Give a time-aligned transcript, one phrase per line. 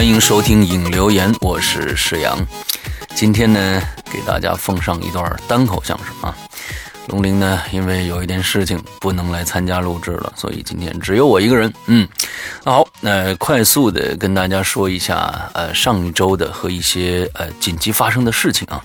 [0.00, 2.34] 欢迎收听影留言，我是石阳。
[3.14, 6.34] 今天呢，给大家奉上一段单口相声啊。
[7.08, 11.70] 龙鳞呢，因为有一点事情不能来参加录制了，所以今天只有我一个人。
[11.84, 12.08] 嗯，
[12.64, 18.82] 那好，那快速的跟大家说一下，呃，上一周的和一些呃紧急发生的事情啊。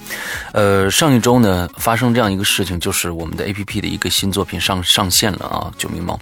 [0.52, 6.20] 呃，上一周呢，发生这样一个事情，就是我们的 A P P 的一个新作品上上线了啊，《九命猫》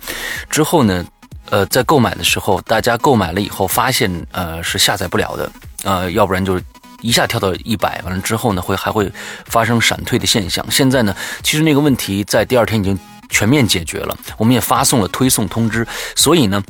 [0.51, 1.03] 之后呢。
[1.49, 5.51] 呃，在购买的时候，大家购买了以后发现，呃，是下载不了的，
[5.83, 6.63] 呃，要不然就是
[7.01, 9.11] 一下跳到一百，完了之后呢，会还会
[9.45, 10.65] 发生闪退的现象。
[10.71, 12.97] 现在呢，其实那个问题在第二天已经
[13.29, 16.63] 全面解决了，我们也发送了推送通知，所以呢。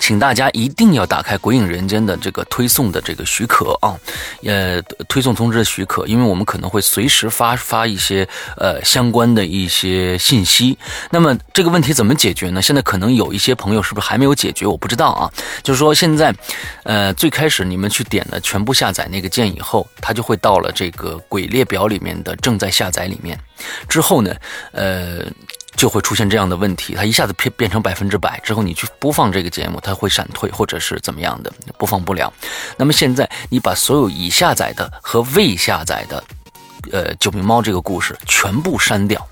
[0.00, 3.94] 请大家一定要打开《鬼影人间》的这个推送的这个许可啊，
[4.42, 10.76] 呃，推送通知的许可，因为我们可能会随时发发一些呃相关的一些信息。
[11.10, 12.60] 那么这个问题怎么解决呢？
[12.60, 14.66] 现在可能有一些朋友是不是还没有解决？
[14.66, 15.30] 我不知道啊。
[15.62, 16.34] 就是说现在，
[16.84, 23.38] 呃，最开始你们去点了全部下载那个键以后，它就会到了这个鬼列表里面的正在下载里面。
[23.86, 24.34] 之后呢，
[24.72, 25.24] 呃。
[25.80, 32.30] 就会出现这样的问题，它一下子变变成百分之百之后，你去播放这个节目，它会闪退或者是怎么样的，播放不了。
[32.76, 36.22] 那么现在你把所有已下载的和未下载的，
[36.92, 39.26] 呃，救命猫这个故事全部删掉，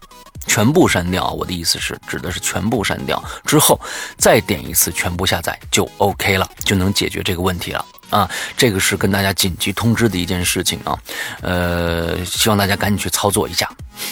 [0.46, 1.30] 全部删掉。
[1.32, 3.78] 我的意思是，指的是全部删掉之后，
[4.16, 8.26] 再点一次全部下载就 OK 了，就能解决这个问题了啊。
[8.56, 10.98] 这个是跟大家紧急通知的一件事情啊，
[11.42, 13.70] 呃，希望大家赶紧去操作一下，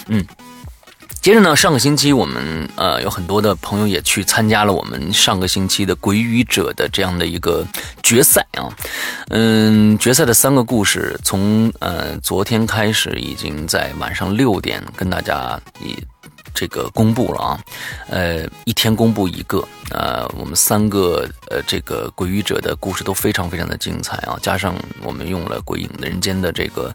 [0.08, 0.22] 嗯。
[1.26, 7.66] 接着呢，上个星期我们呃有很多的朋友也去参加了我们上个星期的鬼语者的这样的一个
[8.00, 8.70] 决赛啊，
[9.30, 15.96] 嗯，决赛的三个故事从呃昨天开始已经在晚上六点跟大家以。
[16.54, 17.60] 这个公布了啊，
[18.08, 26.90] 呃，一天公布一个，呃，我们三个呃，这个鬼语者的故事都非常非常的精彩啊，加上我们用了鬼影人间的这个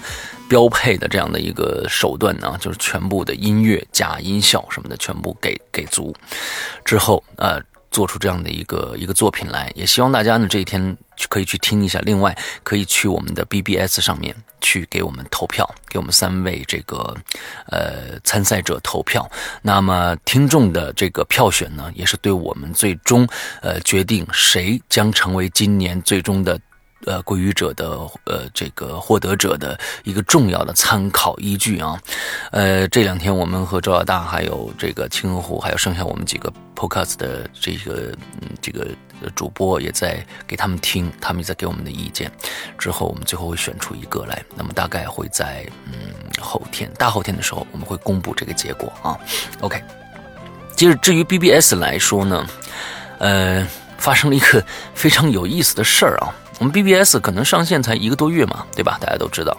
[0.51, 6.13] 标配的这样的一个手段呢，就是全部的音乐加音效什么的全部给给足，
[6.83, 7.61] 之后呃。
[7.91, 11.99] 做出这样的一个一个作品来，也希望大家呢这一天可以去听一下。
[12.05, 12.33] 另外，
[12.63, 17.13] 可以去我们的 BBS 上面去给我们投票，给我们三位这个
[17.67, 19.29] 呃参赛者投票。
[19.61, 23.27] 那么听众的这个票选呢，也是对我们最终
[23.61, 26.57] 呃决定谁将成为今年最终的。
[27.05, 31.99] 呃，归于者的呃，这个获得者的一个重要的参考依据啊，
[32.51, 38.87] 呃，这两天我们和周老大还有这个青河湖，还有剩下我们几个 podcast 的这个嗯这个
[39.35, 42.31] 主播也在给他们听，他们也在给我们的意见，
[42.77, 45.93] 之后我们最后会选出一个来，那么大概会在嗯
[46.39, 49.17] 后天大后天的时候我们会公布这个结果啊。
[49.61, 49.81] OK，
[50.75, 52.45] 接着至于 BBS 来说呢，
[53.17, 53.67] 呃，
[53.97, 54.63] 发生了一个
[54.93, 56.33] 非常有意思的事儿啊。
[56.61, 58.99] 我们 BBS 可能上线才一个多月嘛，对吧？
[59.01, 59.57] 大家都知道，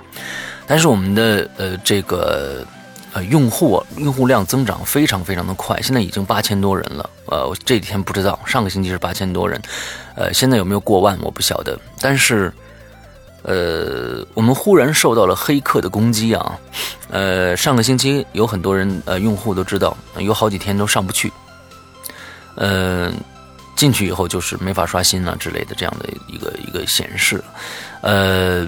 [0.69, 2.65] 但是我们的呃这个
[3.13, 7.11] 呃用户用户量增长非常非常的快，现在已经八千多人了。
[7.27, 9.61] 呃，我这几天不知道，上个星期是八千多人，
[10.15, 11.77] 呃，现在有没有过万我不晓得。
[12.01, 12.53] 但是，
[13.43, 16.57] 呃，我们忽然受到了黑客的攻击啊！
[17.11, 21.33] 呃，上个星期有很多人呃用户都知道，有好几天都上不去，
[22.55, 23.13] 嗯。
[23.77, 27.43] 进去以后就是没法刷新了之类的这样的一个一个显示，
[28.01, 28.67] 呃，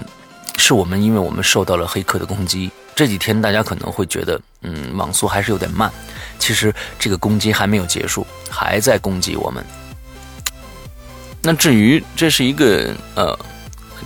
[0.57, 2.69] 是我们因为我们受到了黑客的攻击。
[2.95, 5.91] 这几天大家可能会觉得，嗯，网速还是有点慢。
[6.39, 9.65] 其实这个攻击还没有结束，还在攻击我们。
[11.41, 13.37] 那至于这是一个呃，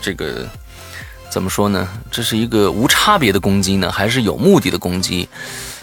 [0.01, 0.47] 这个
[1.29, 1.87] 怎么说呢？
[2.09, 5.29] 这是一个无差别的攻击呢，还是有目的的攻击？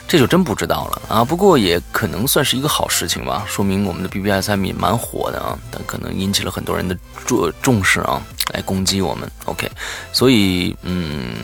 [0.09, 1.25] 这就真不知道了啊！
[1.25, 8.23] 不过也可能算是一个好事情吧，说明我们的 BBSM 也蛮火的啊，但可能引起了很多人的重重视啊，
[8.53, 9.31] 来攻击我们。
[9.47, 9.71] OK，
[10.13, 11.35] 所以嗯，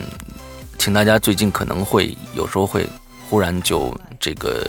[0.78, 2.88] 请大家最近可能会有时候会
[3.28, 4.66] 忽然就这个。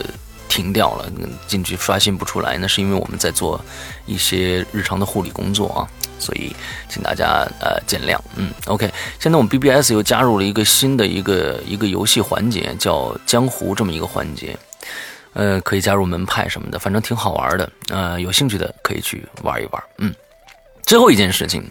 [0.49, 1.11] 停掉了，
[1.47, 3.59] 进去刷新不出来，那是因为我们在做
[4.05, 5.89] 一些日常的护理工作啊，
[6.23, 6.55] 所以
[6.87, 8.17] 请大家呃见谅。
[8.37, 8.89] 嗯，OK，
[9.19, 14.57] 现在我们 BBS 又加入了一个新的一个一个游戏环节，叫江湖这么一个环节，
[15.33, 17.69] 呃，可以加入门派什么的，反正挺好玩的。
[17.89, 19.83] 呃，有兴趣的可以去玩一玩。
[19.97, 20.13] 嗯，
[20.83, 21.69] 最后一件事情，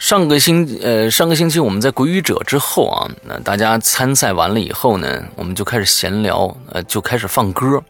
[0.00, 7.82] 上个星呃上个星期我们在鬼语者之后啊，那大家参赛完了以后呢，我们就开始闲聊，呃，就开始放歌。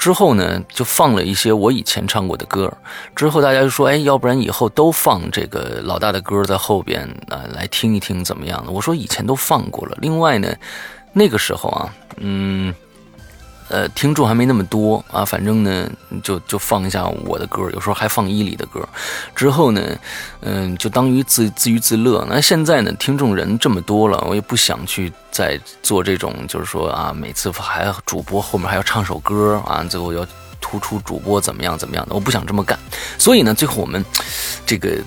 [0.00, 2.72] 之后呢，就放了一些我以前唱过的歌。
[3.14, 10.52] 之后大家就说：“哎，要不然以后都放这个老大的歌在后边啊，来听一听怎么样的？”我说：“以前都放过了。”另外呢，
[11.12, 12.74] 那个时候啊，嗯。
[13.70, 15.88] 呃，听众还没那么多啊，反正呢，
[16.24, 18.86] 就就放一下我的歌，有时候还放伊犁的歌。
[19.32, 19.80] 之后呢，
[20.40, 22.26] 嗯，就当于自自娱自乐。
[22.28, 30.26] 那现在呢，听众人这么多了，我也不想去再做这种，就是说啊，每次还主播后面还要唱首歌啊，最后要
[30.60, 32.76] 突出主播怎么样怎么样的，我不想这么干。
[33.18, 34.04] 所以呢，最后我们
[34.66, 34.98] 这个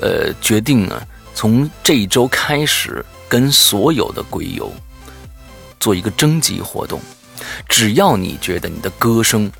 [0.00, 1.00] 呃决定呢，
[1.32, 4.68] 从这一周开始，跟所有的鬼友
[5.78, 7.00] 做一个征集活动。
[7.68, 9.50] 只要你觉得你的歌声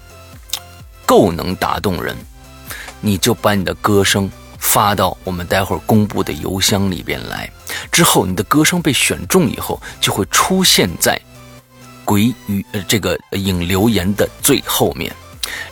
[1.06, 2.16] 够能打动人，
[3.00, 7.50] 你就把你的歌声发到我们待会儿公布的邮箱里边来。
[7.90, 11.18] 之后，你的歌声被选中以后，就会出现在
[12.04, 15.12] 鬼语呃这个影留言的最后面。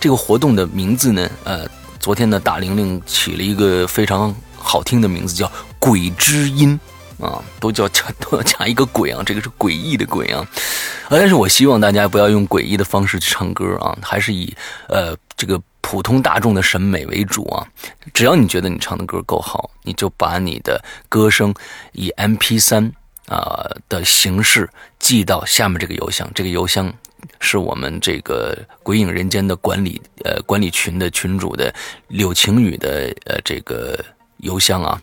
[0.01, 1.69] 这个活动的名字呢，呃，
[2.01, 6.79] 昨天的大玲玲起了一个非常好听的名字，叫“鬼之音”。
[7.21, 11.11] 啊，都叫加都要加一个鬼啊，这个是诡异的鬼啊，啊！
[11.11, 14.55] 但是我希望大家不要用诡异的方式去唱歌啊，还是以
[14.89, 17.67] 呃这个普通大众的审美为主啊。
[18.15, 21.53] 只要你觉得你唱的歌够好，你就把你的歌声
[21.93, 22.93] 以 MP 三
[23.27, 24.71] 啊的形式
[25.01, 26.93] 寄到下面这个邮箱，这个邮箱
[27.41, 31.75] 是我们这个鬼影人间的管理呃管理群的群主的
[32.07, 33.99] 柳晴雨的呃这个
[34.37, 35.01] 邮箱啊。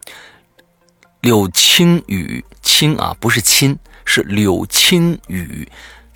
[1.25, 5.67] 柳青雨，青啊，不是亲，是柳青雨，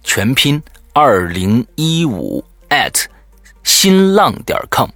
[0.04, 0.62] 全拼
[0.94, 3.06] 二零一五 at
[3.63, 4.88] 新浪点 com，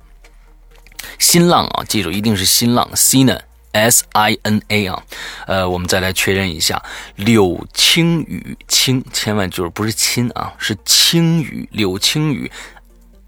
[1.17, 5.03] 新浪啊，记住一定是新浪 sina，s i n a 啊，
[5.48, 6.79] 呃，我们再来确认一下，
[7.15, 12.51] 柳青雨青，千万就是不是亲啊，是青雨，柳青雨，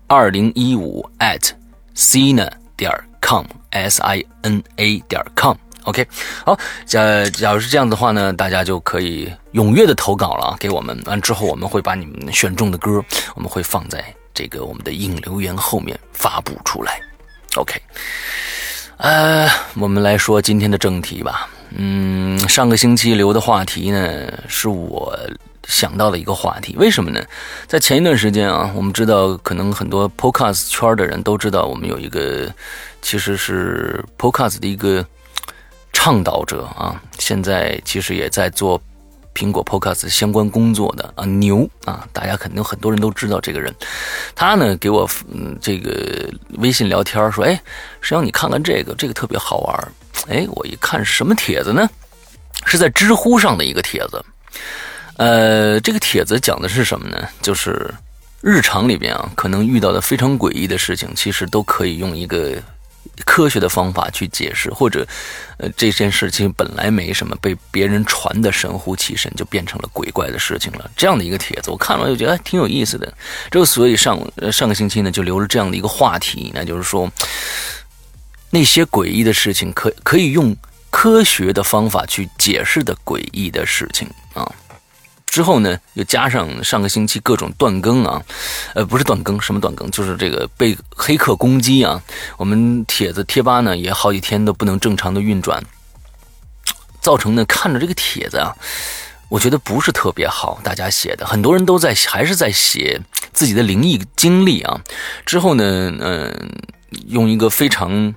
[0.05, 1.49] 二零一五 at
[1.95, 2.91] sina 点
[3.23, 5.57] com，S I N A 点 com。
[5.85, 6.05] OK，
[6.43, 10.99] 好，假假如是这样的话呢，大家就可以踊跃的投稿了，给我们。
[11.05, 13.03] 完之后，我们会把你们选中的歌，
[13.35, 16.99] 我们会放在这个我们的应留言后面发布出来。
[17.53, 17.79] OK，
[18.97, 21.47] 呃，我们来说今天的正题吧。
[21.69, 25.15] 嗯，上个星期留的话题呢，是我
[25.67, 26.75] 想到的一个话题。
[26.79, 27.23] 为什么呢？
[27.67, 32.51] 在前一段时间啊，我们知道，可能很多 Podcast 圈的人都知道，我们有一个
[33.03, 35.05] 其实是 Podcast 的一个。
[36.05, 38.79] 倡导者啊，现在其实也在做
[39.33, 43.73] 苹果 Podcast 相关工作的啊，牛啊，大家肯定很多人都知道这个人。
[44.35, 47.59] 他呢给我嗯这个微信聊天说，哎，
[48.01, 49.91] 谁让你看看这个，这个特别好玩。
[50.27, 51.89] 哎，我一看是什么帖子呢？
[52.67, 54.23] 是在知乎上的一个帖子。
[55.17, 57.27] 呃，这个帖子讲的是什么呢？
[57.41, 57.91] 就是
[58.41, 62.61] 日常里边啊，可能遇到的非常诡异的事情，其实都可以用一个。
[63.23, 65.07] 科学的方法去解释，或者，
[65.57, 70.91] 呃，这件事情本来没什么，被别人传的神乎其神，就变成了鬼怪的事情了。
[70.97, 73.13] 这样的一个帖子，我看了就觉得挺有意思的。
[73.49, 74.19] 这个所以上
[74.51, 77.09] 上个星期呢，就留了这样的一个话题，那就是说，
[78.49, 80.55] 那些诡异的事情，可可以用
[80.89, 84.49] 科学的方法去解释的诡异的事情啊。
[85.35, 88.23] 之后呢，又加上上个星期各种断更啊，
[88.73, 92.01] 呃，不是断更，什么断更，就是这个被黑客攻击啊。
[92.37, 95.61] 我们帖子贴吧呢也好几天都不能正常的运转，
[97.01, 98.55] 造成呢看着这个帖子啊，
[99.27, 100.57] 我觉得不是特别好。
[100.63, 103.01] 大家写的很多人都在还是在写
[103.33, 104.79] 自己的灵异经历啊。
[105.25, 106.49] 之后呢，嗯，
[107.07, 108.15] 用一个非常。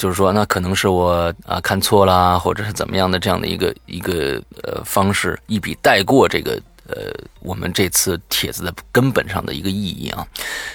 [0.00, 10.26] 就是说，那可能是我啊看错了，或者是怎么样的这样的一个一个呃方式，一笔带过这个呃我们这次帖子的根本上的一个意义啊。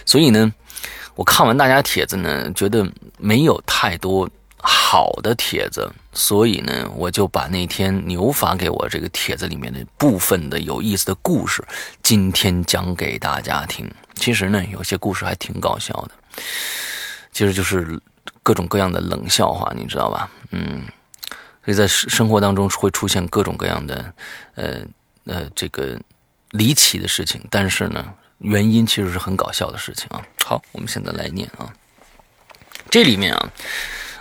[0.06, 0.54] 所以呢，
[1.16, 4.30] 我看完大家帖子呢，觉得没有太多
[4.62, 11.66] 好的帖子，所以呢，我就把那天牛发给我这个帖子里面的部分的有意思的故事，
[12.04, 13.92] 今天讲给大家听。
[14.14, 16.12] 其实呢，有些故事还挺搞笑的，
[17.32, 18.00] 其实就是。
[18.46, 20.30] 各种各样的冷笑话，你知道吧？
[20.52, 20.84] 嗯，
[21.64, 24.14] 所以在生生活当中会出现各种各样的，
[24.54, 24.82] 呃
[25.26, 26.00] 呃，这个
[26.52, 27.42] 离奇的事情。
[27.50, 28.06] 但是呢，
[28.38, 30.22] 原因其实是很搞笑的事情啊。
[30.44, 31.74] 好，我们现在来念啊。
[32.92, 33.50] 这里面啊，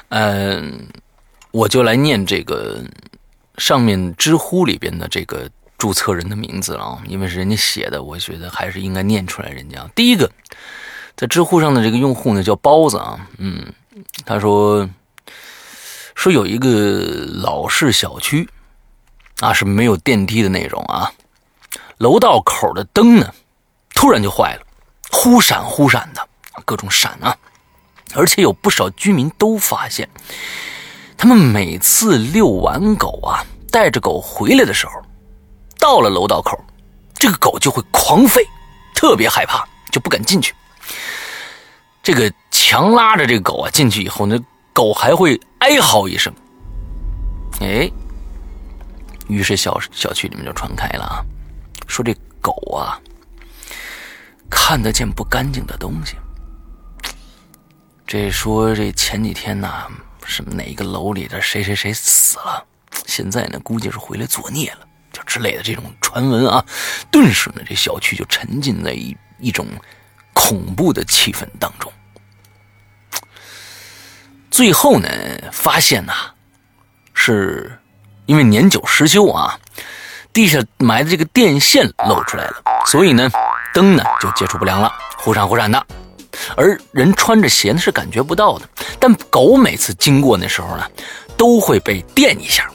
[0.09, 0.89] 嗯，
[1.51, 2.83] 我就来念这个
[3.59, 9.51] 上面知乎里边的这个注册人的名字了啊，因为是人家写的，我觉得还是应该念出来。
[9.51, 10.33] 人家第一个
[11.15, 13.71] 在知乎上的这个用户呢，叫包子啊，嗯。
[14.25, 14.89] 他说
[16.15, 16.69] ：“说有一个
[17.43, 18.49] 老式小区，
[19.41, 21.13] 啊是没有电梯的那种啊，
[21.99, 23.33] 楼道口的灯呢，
[23.95, 24.63] 突然就坏了，
[25.11, 26.29] 忽闪忽闪的，
[26.65, 27.37] 各种闪啊，
[28.15, 30.09] 而且有不少居民都发现，
[31.17, 34.93] 他们每次遛完狗啊，带着狗回来的时候，
[35.79, 36.59] 到了楼道口，
[37.15, 38.45] 这个狗就会狂吠，
[38.95, 40.53] 特别害怕，就不敢进去。”
[42.03, 42.31] 这个
[42.67, 44.43] 强拉着这狗啊进去以后，那
[44.73, 46.33] 狗还会哀嚎一声。
[47.61, 47.91] 哎，
[49.29, 51.21] 于是小小区里面就传开了啊，
[51.87, 52.99] 说这狗啊
[54.49, 56.17] 看得见不干净的东西。
[58.07, 59.69] 这说这前几天呢，
[60.25, 62.65] 什么哪个楼里的谁谁谁死了，
[63.07, 66.65] 现在呢估计是回来作孽了，就之类的这种传闻啊，
[67.11, 69.67] 顿时呢这小区就沉浸在一一种。
[70.37, 71.93] 恐怖的气氛当中，
[74.55, 75.09] 最后呢，
[75.51, 76.13] 发现呐，
[77.13, 77.77] 是
[78.27, 79.59] 因为年久失修啊，
[80.33, 83.29] 地下埋的这个电线露出来了，所以呢，
[83.75, 85.85] 灯呢就接触不良了，忽闪忽闪的。
[86.57, 88.69] 而人穿着鞋呢是感觉不到的，
[89.01, 90.89] 但狗每次经过那时候呢，
[91.37, 92.71] 都会被电一下。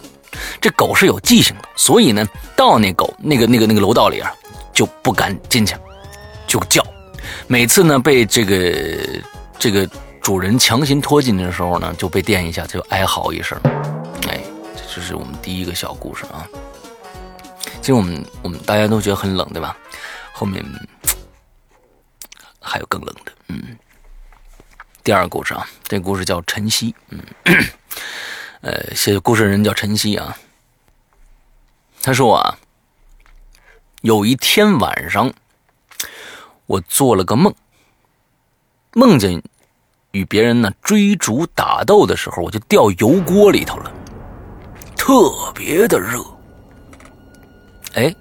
[0.59, 4.29] 这狗是有记性的，所以呢，到那狗那个那个那个楼道里啊，
[4.73, 5.77] 就不敢进去，
[6.45, 6.85] 就叫。
[7.47, 9.23] 每次呢，被这个
[9.57, 9.89] 这个
[10.21, 13.59] 主人强行拖进去的时候呢，就被电一下，就哀嚎一声。
[14.27, 14.41] 哎，
[14.75, 16.47] 这就是我们第一个小故事啊。
[17.81, 19.75] 其实我们我们大家都觉得很冷，对吧？
[20.33, 20.63] 后面
[22.59, 23.31] 还有更冷的。
[23.47, 23.77] 嗯，
[25.03, 26.93] 第二个故事啊，这个故事叫晨曦。
[27.09, 27.23] 嗯，
[28.61, 30.37] 呃，写故事人叫晨曦啊。
[32.01, 32.59] 他说啊，
[34.01, 35.33] 有一天晚上。
[36.67, 37.51] 我做了个梦，
[38.93, 39.41] 梦见
[40.11, 43.91] 与别人呢追逐打斗的时候，我就掉油锅里头了，
[44.95, 46.23] 特别的热。
[47.93, 48.13] 哎，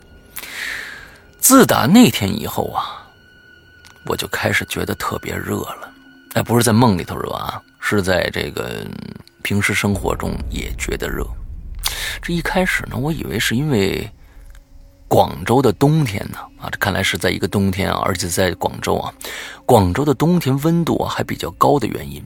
[1.38, 3.06] 自打那天以后啊，
[4.06, 5.92] 我就开始觉得特别热了。
[6.34, 8.86] 哎，不是在梦里头热啊，是在这个
[9.42, 11.26] 平时生活中也觉得热。
[12.20, 14.10] 这一开始呢，我以为是因为
[15.08, 19.12] 广州的冬天呢，啊，这看来是在一个冬天啊，而且在广州啊，
[19.64, 22.22] 广州的冬天温度啊还比较高的原因，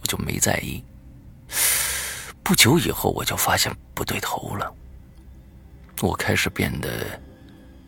[0.00, 0.82] 我就没在意。
[2.42, 4.74] 不久以后，我就发现不对头了，
[6.00, 6.88] 我开始变得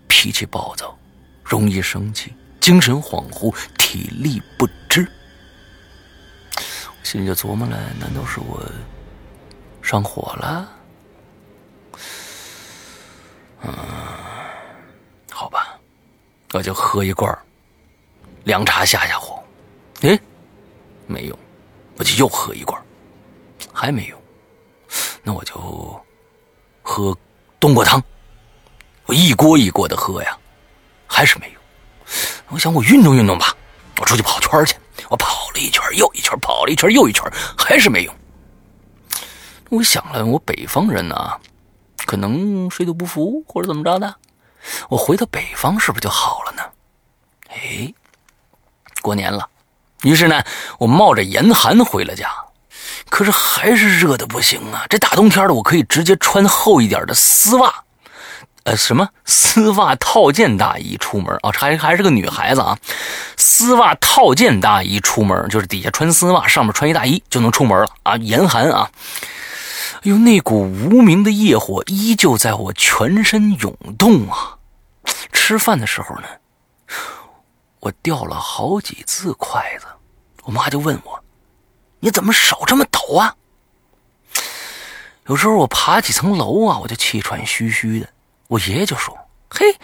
[0.06, 0.96] 脾气暴躁，
[1.42, 5.06] 容易生气，精神恍惚，体力不支。
[7.02, 8.62] 心里就琢磨了，难道是我
[9.82, 10.68] 上火了？
[13.66, 13.72] 嗯，
[15.30, 15.78] 好吧，
[16.52, 17.36] 我就喝一罐
[18.44, 19.42] 凉茶下下火。
[20.02, 20.18] 哎，
[21.06, 21.38] 没用，
[21.96, 22.80] 我就又喝一罐，
[23.72, 24.20] 还没用。
[25.22, 26.04] 那我就
[26.82, 27.16] 喝
[27.58, 28.02] 冬瓜汤，
[29.06, 30.38] 我一锅一锅的喝呀，
[31.06, 31.62] 还是没用。
[32.50, 33.56] 我想我运动运动吧，
[33.98, 34.76] 我出去跑圈去。
[35.08, 37.24] 我跑了一圈又一圈，跑了一圈又一圈，
[37.56, 38.14] 还是没用。
[39.70, 41.40] 我想了，我北方人呢，
[42.14, 44.14] 可能水土不服或者怎么着的，
[44.88, 46.62] 我回到北方是不是就好了呢？
[47.48, 47.92] 哎，
[49.02, 49.48] 过年了，
[50.02, 50.40] 于是呢，
[50.78, 52.30] 我冒着严寒回了家，
[53.10, 54.86] 可是还是热的不行啊！
[54.88, 57.82] 这大冬天的，我可以直接穿厚一点的丝袜。
[58.62, 61.50] 呃，什么丝袜套件大衣出门啊？
[61.52, 62.78] 还还是个女孩子啊？
[63.36, 68.16] 丝袜套件大衣出门，就是底下穿丝袜，上面穿一大衣就能出门了啊！
[68.18, 68.88] 严寒啊！
[69.96, 74.58] 哎呦，那股无名的业火依旧在我全身涌动啊！
[75.32, 76.28] 吃饭的时候呢，
[77.80, 79.86] 我掉了好几次筷子，
[80.44, 81.22] 我妈就问我
[82.00, 83.34] ：“你怎么手这么抖啊？”
[85.26, 88.08] 有时候我爬几层楼啊，我就气喘吁吁的。
[88.48, 89.16] 我爷爷就说
[89.48, 89.76] ：“嘿，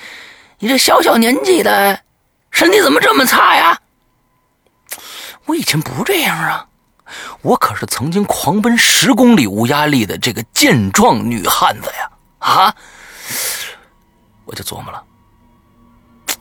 [0.59, 2.03] 你这小小年纪的，
[2.51, 3.81] 身体怎么这么差呀？”
[5.47, 6.69] 我以前不这样啊，
[7.43, 12.11] 我可是曾经狂奔十公里无压力的这个健壮女汉子呀！
[12.39, 12.75] 啊，
[14.45, 15.03] 我就琢磨了，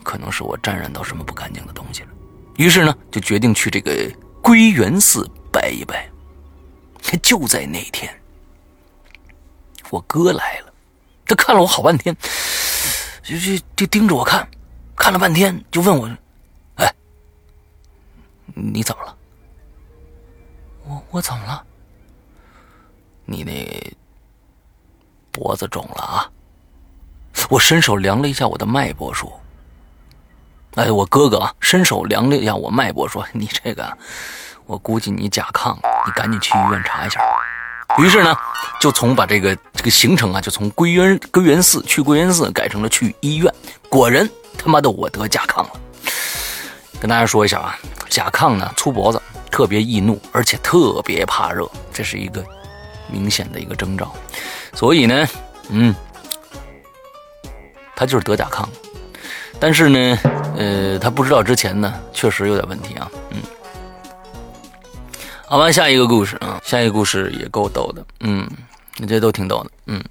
[0.04, 2.10] 可能是我沾染到什么不干净的东西了，
[2.58, 3.92] 于是呢，就决定去这个
[4.42, 6.10] 归元寺拜一拜。
[7.24, 8.14] 就在那天，
[9.90, 10.72] 我哥来了。
[11.26, 12.16] 他看了我好半天，
[13.24, 14.48] 就就就盯着我看，
[14.96, 16.10] 看了半天，就问我
[16.76, 16.94] ：“哎，
[18.54, 19.16] 你怎么了？”
[20.90, 21.64] 我我怎么了？
[23.26, 23.96] 你那
[25.32, 26.32] 脖子肿了啊！
[27.48, 29.40] 我伸手量了一下我的脉搏，说
[30.74, 33.96] ：“哎，我哥哥啊，伸手量了一下我脉搏，说你这个，
[34.66, 35.76] 我估计你甲亢，
[36.08, 37.22] 你赶紧去医院查一下。”
[38.00, 38.36] 于是呢，
[38.80, 43.54] 就从把这个这个行程啊，就从归元归元寺去归元寺改成了去医院。
[43.90, 45.70] 果然，他妈的我得甲亢了。
[47.00, 47.78] 跟大家说一下啊，
[48.10, 49.22] 甲亢呢粗脖子，
[49.60, 52.42] 特别易怒，而且特别怕热，这是一个
[53.12, 54.16] 明显的一个征兆。
[54.74, 55.28] 所以呢，
[55.68, 55.94] 嗯，
[57.94, 58.66] 他就是得甲亢。
[59.60, 60.18] 但是呢，
[60.56, 63.42] 呃，他不知道之前呢，确实有点问题啊，嗯。
[65.46, 68.50] 好吧，下一个故事啊，下一个故事也够逗的，嗯，
[68.96, 70.02] 你这都挺逗的，嗯，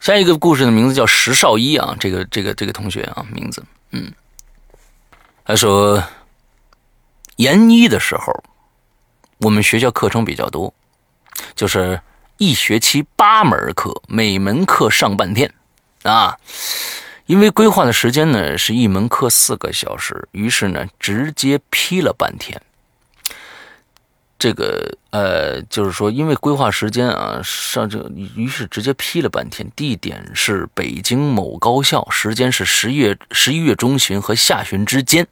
[0.00, 4.10] 下一个故事的名字叫石少一啊，这个这个这个同学啊，名字，嗯，
[5.44, 6.02] 他说，
[7.36, 8.32] 研一的时候，
[9.42, 10.72] 我们学校课程比较多，
[11.56, 12.00] 就是
[12.38, 15.52] 一学期八门课，每门课上半天
[16.04, 16.38] 啊，
[17.26, 22.62] 因为规划的时间呢是一门课四个小时，于是呢直接批了半天。
[24.42, 29.70] 这个呃，就是说，因为规划时间啊，上这于是直接批了半天。
[29.76, 35.24] 地点是北京某高校，时间是十月十一月中旬和下旬之间。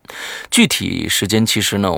[0.49, 1.91] 具体时间其实呢，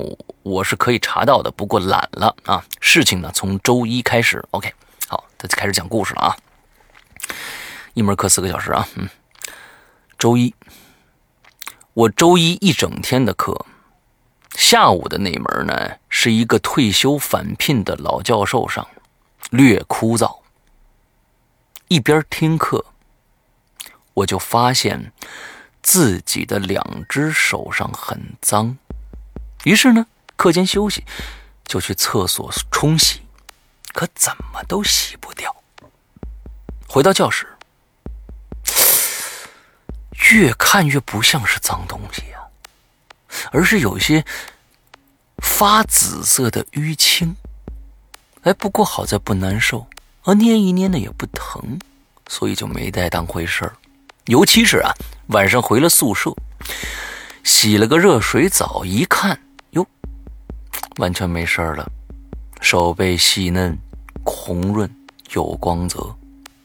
[0.43, 2.65] 我是可以查到的，不过懒了啊。
[2.81, 4.43] 事情呢，从周一开始。
[4.53, 4.73] OK，
[5.07, 6.37] 好，他开始讲故事了啊。
[7.93, 9.07] 一门课四个小时啊，嗯，
[10.19, 10.55] 周一，
[11.93, 13.67] 我周一一整天的课。
[14.57, 18.87] 下午的那门呢，是一个退休返聘的老教授上，
[19.51, 20.41] 略枯燥。
[21.89, 22.87] 一边听课，
[24.15, 25.13] 我就发现
[25.83, 28.77] 自己的两只手上很脏，
[29.65, 31.05] 于是呢，课间休息
[31.65, 33.21] 就去厕所冲洗，
[33.93, 35.55] 可怎么都洗不掉。
[36.89, 37.47] 回到教室，
[40.31, 42.42] 越看越不像是脏东西呀。
[43.51, 44.25] 而是有些
[45.39, 47.37] 发紫色的淤青。
[48.43, 49.87] 哎，不过好在不难受，
[50.23, 51.79] 啊，捏一捏呢也不疼，
[52.29, 53.73] 所以就没太当回事儿。
[54.27, 54.93] 尤其是啊，
[55.29, 56.35] 晚上回了宿舍，
[57.45, 59.39] 洗了个热水澡，一看，
[59.71, 59.87] 哟，
[60.97, 61.91] 完全没事儿了，
[62.61, 63.77] 手背细嫩、
[64.25, 64.89] 红润、
[65.33, 66.15] 有光泽，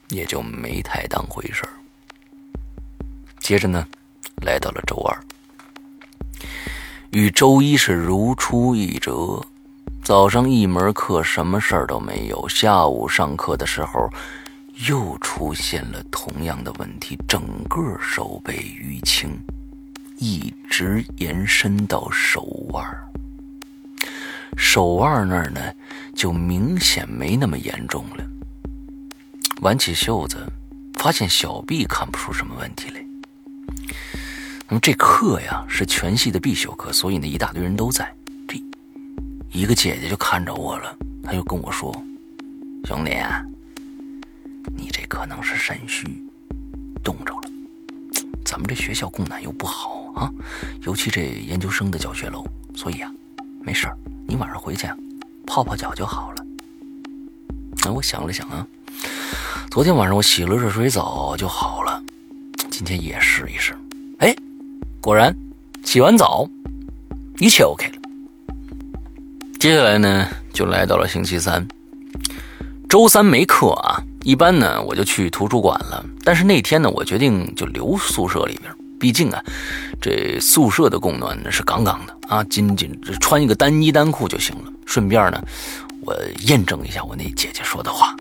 [0.10, 1.73] 也就没太当回事儿。
[3.39, 3.88] 接着呢，
[4.41, 5.17] 来到了周二，
[7.12, 9.45] 与周一是如出一辙。
[10.04, 14.10] 早上一门课什么事儿都没有，下午上课的时候
[14.88, 19.38] 又出现了同样的问题，整个手背淤青
[20.17, 22.86] 一直延伸到手腕
[24.56, 25.62] 手腕那儿呢
[26.15, 28.23] 就明显没那么严重了。
[29.62, 30.38] 挽起袖子，
[30.93, 33.06] 发现小臂看不出什么问题来。
[34.69, 38.13] 那么这课呀是全系的必修课，所以呢一大堆人都在
[38.45, 38.62] 这。
[39.53, 41.89] 一个姐姐就看着我了，她就跟我说
[42.84, 43.12] ：“兄弟，
[44.75, 46.21] 你这可能是肾虚，
[47.01, 47.49] 冻着了。
[48.43, 50.30] 咱们这学校供暖又不好啊，
[50.84, 53.10] 尤其这研究生的教学楼，所以啊，
[53.62, 54.86] 没事儿，你晚上回去
[55.45, 56.45] 泡泡脚就好了。”
[57.86, 58.67] 那我想了想啊，
[59.71, 62.03] 昨天晚上我洗了热水澡就好了，
[62.69, 63.73] 今天也试一试。
[64.19, 64.36] 哎，
[65.08, 65.34] 果然，
[65.86, 66.46] 洗完澡，
[67.39, 67.93] 一切 OK 了。
[69.58, 71.65] 接下来呢，就来到了星期三。
[72.89, 76.06] 周三没课啊，一般呢我就去图书馆了。
[76.26, 79.41] 但是那天呢，我决定就留宿舍里边，毕竟啊，
[80.02, 82.91] 这宿舍的供暖那是杠杠的啊，仅仅
[83.22, 84.74] 穿一个单衣单裤就行了。
[84.86, 85.41] 顺便呢，
[86.02, 86.13] 我
[86.48, 88.13] 验证一下我那姐姐说的话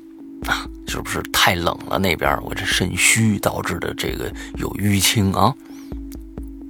[0.46, 1.99] 啊，是不是太冷了？
[1.99, 5.53] 那边我这肾虚导致的这个有淤青啊。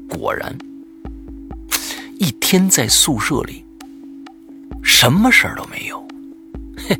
[0.09, 0.57] 果然，
[2.19, 3.65] 一天在宿舍里。
[4.83, 6.09] 什么事儿都没有，
[6.77, 6.97] 嘿，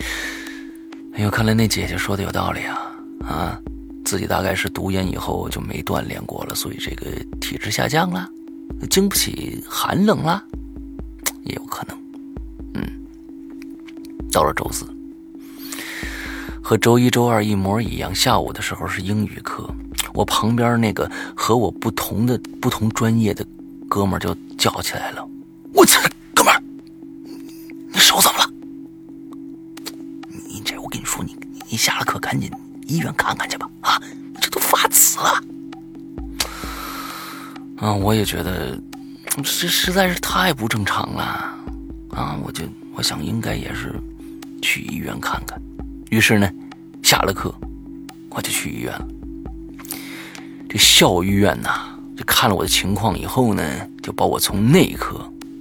[1.15, 2.93] 哎呦，看来那姐姐说的有道理啊！
[3.21, 3.61] 啊，
[4.05, 7.07] 自己大概是读研以后就没锻炼过了，所以这个
[7.41, 8.29] 体质下降了，
[8.91, 10.45] 经不起寒冷了，
[11.45, 11.97] 也有可能。
[12.75, 12.83] 嗯，
[14.31, 14.85] 到了周四，
[16.63, 19.73] 和周一周二一模一样，下午的时候是英语课，
[20.17, 23.47] 我旁边那个和我不同的不同专业的
[23.87, 25.29] 哥们就叫起来了
[25.75, 26.01] ：“我操！”
[26.35, 26.53] 哥们，
[27.93, 28.51] 你手怎么了？
[30.49, 31.37] 你这我跟你说，你
[31.69, 32.51] 你下了课赶紧
[32.87, 33.69] 医院看看去吧！
[33.83, 34.01] 啊，
[34.41, 35.45] 这都发紫了。
[37.77, 38.81] 啊，我也觉得
[39.37, 41.23] 这实在是太不正常了。
[42.11, 43.95] 啊，我就我想应该也是
[44.63, 45.61] 去医院看看。
[46.11, 46.51] 于是呢，
[47.03, 47.55] 下了课
[48.31, 49.07] 我就去医院了。
[50.69, 51.71] 这校医院呐，
[52.17, 53.63] 就看了我的情况以后呢，
[54.03, 55.19] 就把我从内科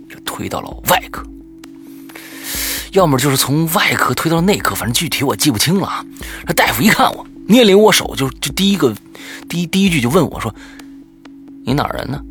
[0.10, 1.24] 就推到了外科。
[2.92, 6.06] 要么就是从外科推到了内科，反正具体我记不清了啊。
[6.48, 8.96] 这大夫一看我，捏了我手，就就第一个，
[9.50, 10.54] 第一第一句就问我说
[11.66, 12.22] ：“你哪儿人呢？”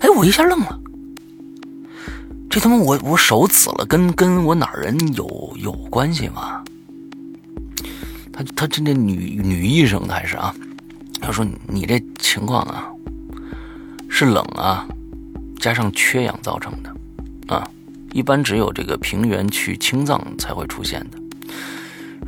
[0.00, 0.80] 哎，我一下愣了。
[2.48, 6.62] 这他妈我我手紫了，跟跟我哪儿人有有关系吗？
[8.32, 10.54] 他他这那女女医生，还是啊。
[11.26, 12.86] 他说你这情况啊，
[14.08, 14.86] 是冷啊，
[15.58, 17.68] 加上缺氧造成的啊。
[18.12, 21.18] 一般只有这个平原去青藏才会出现的。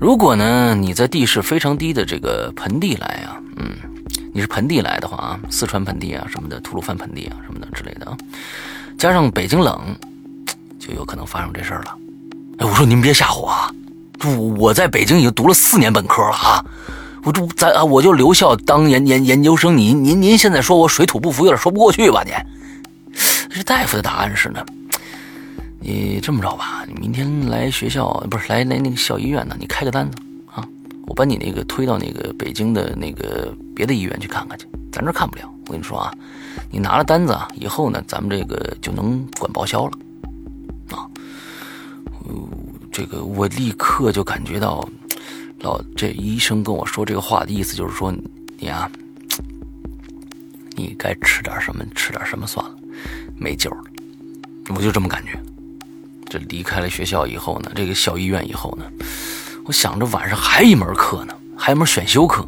[0.01, 3.71] 如果呢，你在地势非常低的这个盆地来啊，嗯，
[4.35, 8.19] 你是盆地来的话啊，四川盆地啊什么的，吐鲁番盆地啊什么的之类的啊，
[8.99, 9.97] 加上北京冷，
[10.81, 11.97] 就有可能发生这事儿了。
[12.59, 13.73] 哎，我说您别吓唬我啊，
[14.25, 16.65] 我我在北京已经读了四年本科了啊，
[17.25, 22.23] 我这在啊我就留校当研研研究生，您您您现在说我水土不服，有点说不过去吧？
[22.25, 22.33] 您
[23.51, 24.65] 这大夫的答案是呢。
[25.81, 29.57] 你这么着吧，你明天来学校，不是来来那个校医院呢？
[29.61, 30.19] 你开个单子
[30.53, 30.67] 啊，
[31.07, 35.49] 我把你那个推到那个北京的那个别的医院去看看去，咱这看不了。
[35.67, 36.13] 我跟你说啊，
[36.71, 39.93] 你拿了单子啊，以后呢，咱们这个就能管报销了
[40.91, 41.07] 啊。
[42.91, 44.87] 这个我立刻就感觉到，
[45.61, 48.15] 老这医生跟我说这个话的意思就是说，
[48.59, 48.91] 你啊，
[50.77, 52.77] 你该吃点什么吃点什么算了，
[53.37, 53.83] 没救了。
[54.75, 55.39] 我就这么感觉。
[56.29, 58.85] 这离开了学校以后呢，这个校医院以后呢，
[59.65, 62.47] 我想着晚上还一门课呢，还有门选修课，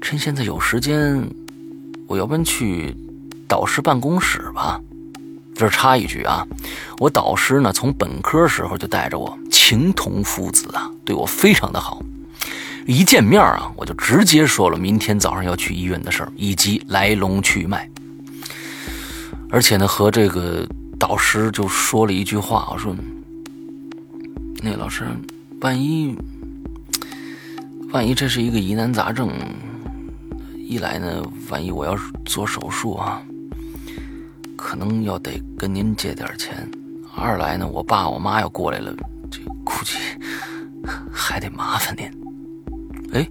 [0.00, 1.22] 趁现在有时间，
[2.08, 2.96] 我要不然去
[3.46, 4.80] 导师办公室吧。
[5.54, 6.46] 这插一句啊，
[6.98, 12.02] 我导师呢从本科时候就带着我，情同父子啊，对我非常的好。
[12.86, 17.88] 一见面啊，我就直接说了明天早上要去医院的事儿以及来龙去脉，
[19.50, 20.66] 而且呢和这个。
[21.00, 22.94] 导师就说了一句话，我说
[24.62, 25.06] ：“那老师，
[25.62, 26.14] 万一
[27.90, 29.30] 万一这是一个疑难杂症，
[30.58, 33.22] 一来呢，万一我要做手术啊，
[34.60, 36.54] 可能要得跟您借点钱；
[37.16, 38.94] 二来呢，我爸我妈要过来了，
[39.30, 39.96] 这估计
[41.10, 42.06] 还得麻烦您。”
[43.12, 43.26] 哎，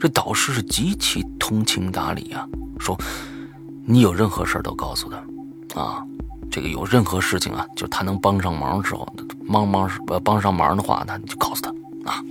[0.00, 2.98] 这导师是极其通情达理啊，说
[3.84, 5.10] 你有任何事都告诉
[5.68, 6.02] 他啊。
[6.50, 9.06] 这个有任何事情啊，就他能帮上忙的时候，
[9.52, 11.70] 帮帮呃帮上忙的话，那你就告诉他
[12.10, 12.24] 啊。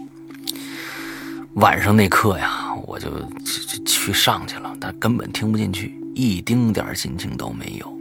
[1.54, 3.10] 晚上那课呀，我就
[3.46, 7.99] 去去上去了，但根本听不进去，一丁点心情都没有，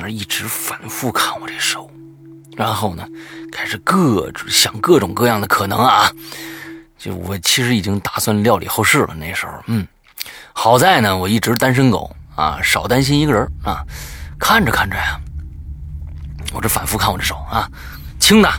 [0.00, 1.90] 那一直反复看我这手，
[2.56, 3.06] 然后呢，
[3.52, 6.10] 开始各种想各种各样的可能啊。
[6.98, 9.86] 就我其实已经打算料理后事了，那时候，嗯，
[10.52, 13.82] 好在呢，我一直单身狗啊，少担心一个人啊。
[14.38, 15.20] 看着看着呀，
[16.52, 17.70] 我这反复看我这手啊，
[18.18, 18.50] 轻的，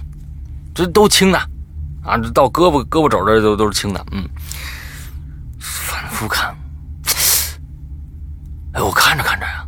[0.74, 1.38] 这都轻的，
[2.04, 4.28] 啊，这到胳膊胳膊肘这都都是轻的，嗯，
[5.60, 6.56] 反复看，
[8.74, 9.68] 哎，我看着看着呀，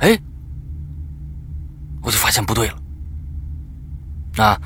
[0.00, 0.18] 哎，
[2.04, 4.60] 我就发现不对了，啊，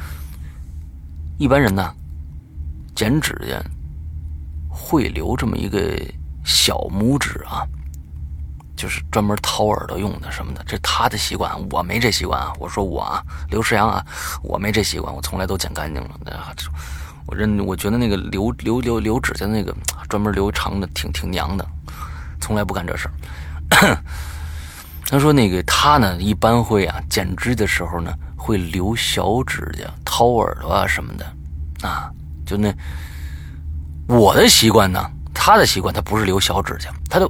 [1.38, 1.94] 一般人呢，
[2.94, 3.62] 剪指甲
[4.68, 5.96] 会留这么一个
[6.44, 7.66] 小拇指啊。
[8.76, 12.52] 就是专门掏耳朵用的什么的，这他的习惯，我没这习惯啊。
[12.60, 13.20] 我说我啊，
[13.50, 14.06] 刘世阳啊，
[14.40, 16.10] 我没这习惯，我从来都剪干净了。
[17.26, 19.74] 我认，我觉得那个留留留留指甲那个
[20.08, 21.68] 专门留长的，挺挺娘的，
[22.40, 23.98] 从来不干这事儿。
[25.08, 31.24] 他说那个他呢，一般会啊，剪指的时候呢，会留小指甲掏耳朵啊什么的
[31.88, 32.10] 啊，
[32.44, 32.72] 就那
[34.06, 37.28] 我的习惯呢，他的习惯他不是留小指甲，他的。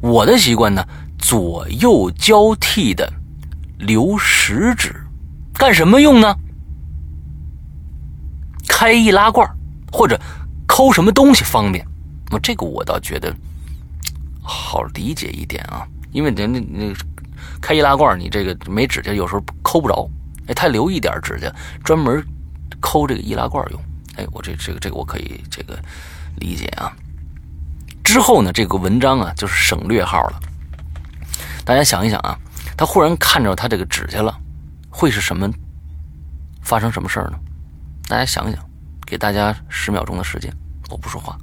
[0.00, 0.86] 我的习惯呢，
[1.18, 3.10] 左右交替的
[3.78, 4.94] 留食指，
[5.54, 6.36] 干什么用呢？
[8.68, 9.48] 开易拉罐
[9.90, 10.20] 或者
[10.66, 11.86] 抠什么东西方便。
[12.30, 13.34] 那这个我倒觉得
[14.42, 16.94] 好理解一点啊，因为人那那
[17.64, 20.06] 开易拉罐，你这个没指甲，有时候抠不着。
[20.48, 21.50] 哎，他留一点指甲，
[21.82, 22.22] 专门
[22.78, 23.82] 抠这个易拉罐用。
[24.16, 25.74] 哎，我这这个这个我可以这个
[26.36, 26.92] 理解啊。
[28.04, 30.40] 之后呢，这个文章啊就是省略号了。
[31.64, 32.38] 大家想一想啊，
[32.76, 34.38] 他忽然看着他这个指甲了，
[34.90, 35.50] 会是什么？
[36.60, 37.38] 发生什么事儿呢？
[38.06, 38.62] 大家想一想，
[39.06, 40.54] 给大家十秒钟的时间，
[40.90, 41.38] 我不说话。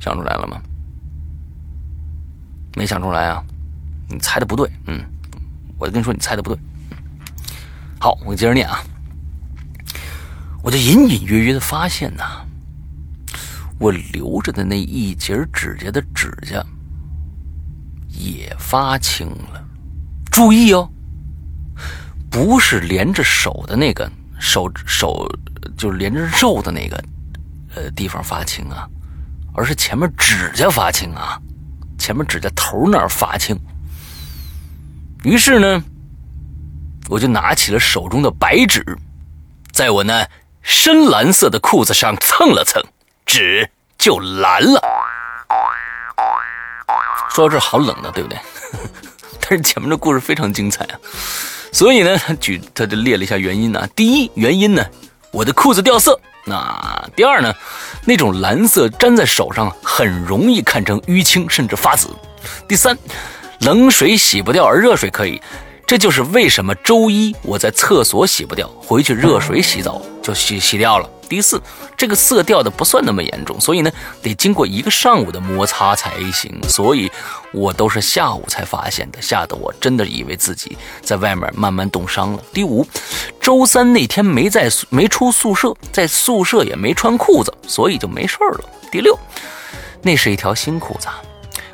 [0.00, 0.60] 想出来了吗？
[2.76, 3.42] 没想出来啊？
[4.08, 5.04] 你猜的不对，嗯，
[5.78, 6.58] 我跟你说，你猜的不对。
[8.00, 8.78] 好，我接着念啊。
[10.62, 12.44] 我就隐隐约约的发现呐，
[13.78, 16.64] 我留着的那一截指甲的指甲
[18.08, 19.64] 也发青了。
[20.30, 20.90] 注意哦，
[22.30, 25.26] 不是连着手的那个手手，
[25.76, 27.02] 就是连着肉的那个
[27.74, 28.88] 呃地方发青啊，
[29.58, 31.36] 而是前面指甲发青啊，
[31.98, 33.58] 前面指甲头那儿发青。
[35.24, 35.82] 于是呢，
[37.08, 38.84] 我就拿起了手中的白纸，
[39.72, 40.24] 在我那。
[40.60, 42.82] 深蓝色的裤子上蹭了蹭，
[43.24, 44.82] 纸就蓝了。
[47.30, 48.38] 说到这好冷啊，对不对？
[49.40, 50.98] 但是前面的故事非常精彩啊，
[51.72, 53.88] 所以呢，他举他就列了一下原因啊。
[53.96, 54.84] 第一原因呢，
[55.30, 56.20] 我的裤子掉色。
[56.48, 57.52] 那第二呢，
[58.04, 62.08] 那种蓝色粘在手上很容易看成淤青，甚至发紫。
[62.66, 62.96] 第三，
[63.60, 65.40] 冷水洗不掉，而热水可以。
[65.86, 71.08] 这就是为什么周一我在厕所洗不掉，回去热水洗澡就洗洗掉了。
[71.28, 71.60] 第四，
[71.96, 76.58] 这个色调的不算那么严重，所以呢，得经过一个上午的摩擦才行。
[76.68, 77.10] 所以，
[77.52, 82.42] 我都是下午才发现的，吓得我真的以为自己在外面慢慢冻伤了。
[82.52, 82.86] 第五，
[83.40, 88.64] 周三那天没在没出宿舍，在宿舍也没穿裤子，所以就没事了。
[88.90, 89.18] 第六，
[90.02, 91.06] 那是一条新裤子，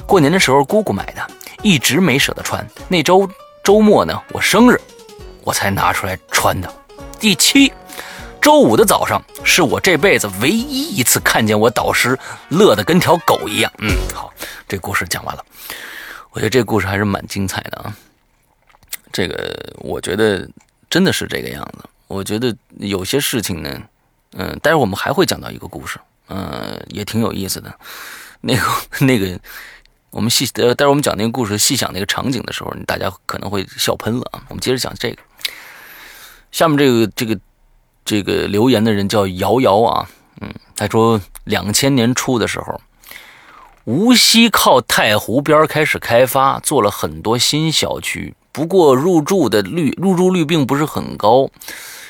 [0.07, 1.27] 过年的时候姑姑买的，
[1.63, 2.67] 一直没舍得穿。
[2.89, 3.29] 那周。
[3.65, 4.79] 周末呢，我生日，
[5.43, 6.71] 我才拿出来穿的。
[7.19, 7.73] 第七，
[8.45, 12.19] 周五的早上是我这辈子唯一一次看见我导师
[12.51, 13.73] 乐得跟条狗一样。
[13.79, 14.31] 嗯，好，
[14.69, 15.43] 这故事讲完了。
[16.29, 17.97] 我觉得这故事还是蛮精彩的啊。
[19.11, 20.47] 这个我觉得
[20.91, 21.89] 真的是这个样子。
[22.07, 23.81] 我觉得有些事情呢，
[24.33, 27.75] 嗯，待会儿我们还会讲到一个故事，嗯，也挺有意思的。
[28.43, 28.63] 那个
[29.07, 29.41] 那个。
[30.11, 34.45] 我们细呃，待会儿我们讲那个故事，细想那个场景的时候，大家可能会笑喷了啊。
[34.51, 35.17] 我们接着讲这个，
[36.53, 37.37] 下面这个这个
[38.05, 40.09] 这个留言的人叫瑶瑶啊，
[40.41, 42.81] 嗯，他说两千年初的时候，
[43.85, 51.49] 无锡靠太湖边开始开发，做了很多新小区，不过入住的率入住率并不是很高。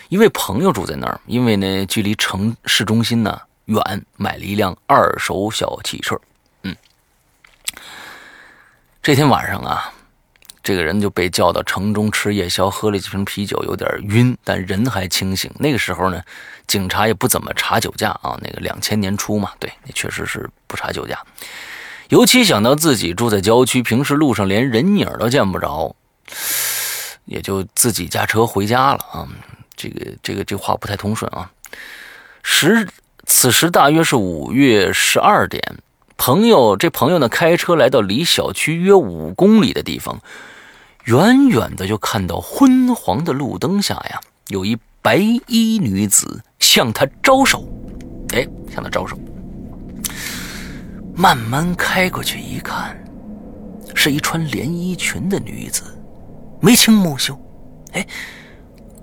[0.09, 6.21] 一位朋友住在那儿，因为呢距离城市中心呢远，买了一辆二手小汽车。
[6.63, 6.77] 嗯，
[9.03, 9.93] 这天晚上啊。
[10.65, 15.51] 这个人就被叫到城中吃夜宵，喝了几瓶啤酒，有点晕，但人还清醒。
[15.59, 16.23] 那个时候呢，
[16.67, 18.39] 警察也不怎么查酒驾啊。
[18.41, 21.23] 那个两千年初嘛，对，那确实是不查酒驾。
[22.09, 25.95] 尤其想到自己住在郊区，平时路上连人影都见不着，
[27.27, 29.29] 也就自己驾车回家了啊。
[29.77, 31.51] 这个这个这话不太通顺啊。
[32.43, 32.89] 时
[33.27, 35.63] 此时大约是五月十二点，
[36.17, 40.23] 朋友这朋友呢开车来到离小区约五公里的地方。
[41.05, 47.69] 远远的就看到昏黄的路灯下呀，有一白衣女子向他招手，
[48.33, 49.19] 哎，向他招手。
[51.15, 52.97] 慢慢开过去一看，
[53.95, 55.83] 是一穿连衣裙的女子，
[56.61, 57.39] 眉清目秀。
[57.93, 58.07] 哎，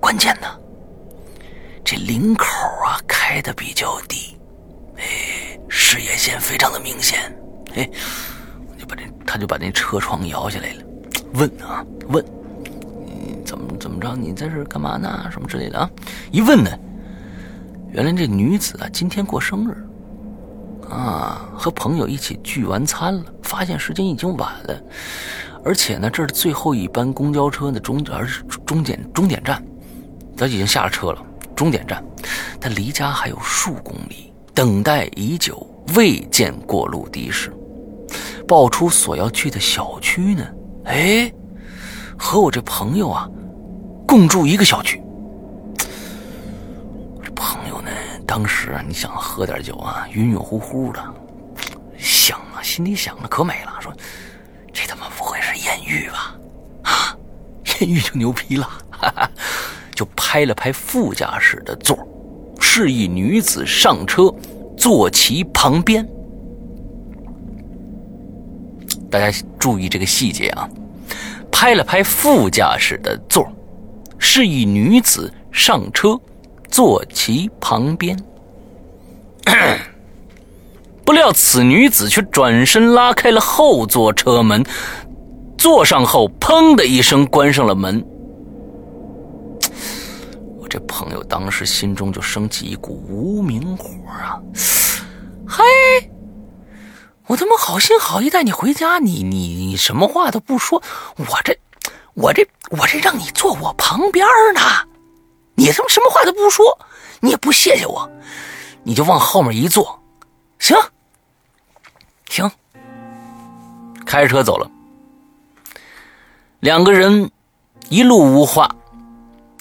[0.00, 0.48] 关键呢，
[1.84, 2.44] 这领口
[2.84, 4.36] 啊开的比较低，
[4.96, 7.20] 哎，视野线非常的明显。
[7.74, 7.88] 哎，
[8.76, 10.82] 就把这，他就把那车窗摇下来了。
[11.34, 12.24] 问啊问，
[13.44, 14.14] 怎么怎么着？
[14.14, 15.28] 你在这干嘛呢？
[15.30, 15.90] 什么之类的啊？
[16.30, 16.70] 一问呢，
[17.90, 19.74] 原来这女子啊今天过生日，
[20.90, 24.80] 啊，和朋友一起聚完餐了，发现时间已经晚了，
[25.64, 29.62] 而且呢这是最后一班公交车的终，而是终点终点站，
[30.36, 31.22] 他已经下了车了，
[31.56, 32.04] 终点站，
[32.60, 35.66] 他离家还有数公里，等待已久，
[35.96, 37.52] 未见过路的士，
[38.46, 40.46] 报出所要去的小区呢。
[40.84, 41.32] 哎，
[42.18, 43.28] 和我这朋友啊，
[44.06, 45.00] 共住一个小区。
[47.22, 47.90] 这朋友呢，
[48.26, 51.00] 当时啊你想喝点酒啊，晕晕乎乎的，
[51.96, 53.92] 想啊，心里想的可美了，说
[54.72, 56.34] 这他妈不会是艳遇吧？
[56.82, 57.16] 啊，
[57.80, 59.30] 艳遇就牛逼了，哈哈，
[59.94, 61.96] 就拍了拍副驾驶的座，
[62.60, 64.34] 示意女子上车，
[64.76, 66.04] 坐其旁边。
[69.12, 70.66] 大家注意这个细节啊！
[71.50, 73.46] 拍了拍副驾驶的座，
[74.18, 76.18] 示意女子上车，
[76.70, 78.18] 坐其旁边。
[81.04, 84.64] 不料此女子却转身拉开了后座车门，
[85.58, 88.02] 坐上后，砰的一声关上了门。
[90.58, 94.40] 我这朋友当时心中就升起一股无名火啊！
[95.46, 95.62] 嘿。
[97.28, 100.82] 我他妈好心好意带你回家，你你你什么话都不说，
[101.16, 101.56] 我这
[102.14, 104.60] 我这我这让你坐我旁边呢，
[105.54, 106.78] 你他妈什么话都不说，
[107.20, 108.10] 你也不谢谢我，
[108.82, 110.02] 你就往后面一坐，
[110.58, 110.76] 行。
[112.28, 112.50] 行，
[114.04, 114.70] 开车走了，
[116.60, 117.30] 两个人
[117.88, 118.74] 一路无话，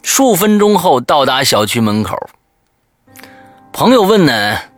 [0.04, 2.18] 数分钟后到达小区门口，
[3.72, 4.71] 朋友问呢。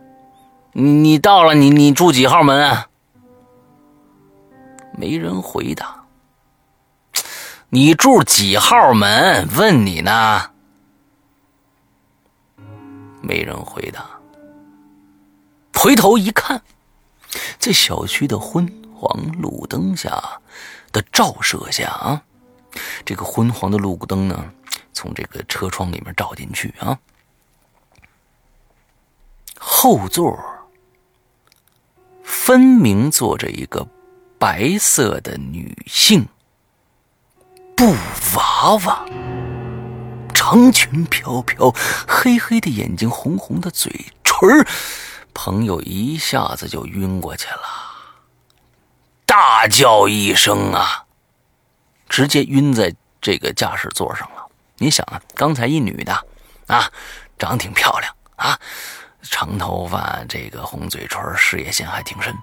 [0.76, 2.88] 你你到了，你你住几号门啊？
[4.98, 6.04] 没人回答。
[7.68, 9.48] 你住几号门？
[9.56, 10.50] 问你呢。
[13.22, 14.04] 没人回答。
[15.74, 16.60] 回头一看，
[17.58, 20.40] 在小区的昏黄路灯下
[20.90, 22.22] 的照射下啊，
[23.04, 24.52] 这个昏黄的路灯呢，
[24.92, 26.98] 从这个车窗里面照进去啊，
[29.56, 30.36] 后座。
[32.24, 33.86] 分明坐着一个
[34.38, 36.26] 白色的女性
[37.76, 37.94] 布
[38.34, 39.06] 娃娃，
[40.34, 41.72] 长裙飘飘，
[42.08, 44.66] 黑黑的眼睛，红红的嘴唇
[45.32, 47.62] 朋友一下子就晕过去了，
[49.26, 51.04] 大叫一声啊，
[52.08, 54.46] 直接晕在这个驾驶座上了。
[54.78, 56.12] 你想啊，刚才一女的
[56.66, 56.90] 啊，
[57.38, 58.58] 长得挺漂亮啊。
[59.30, 62.34] 长头发，这个红嘴唇，事业线还挺深。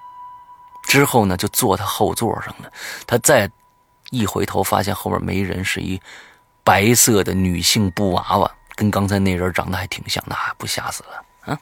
[0.88, 2.72] 之后呢，就坐他后座上了。
[3.06, 3.50] 他再
[4.10, 6.02] 一回头，发现后面没人，是一
[6.64, 11.60] 白色的女性布娃娃，跟刚才那人长得还挺像，那不吓死了啊！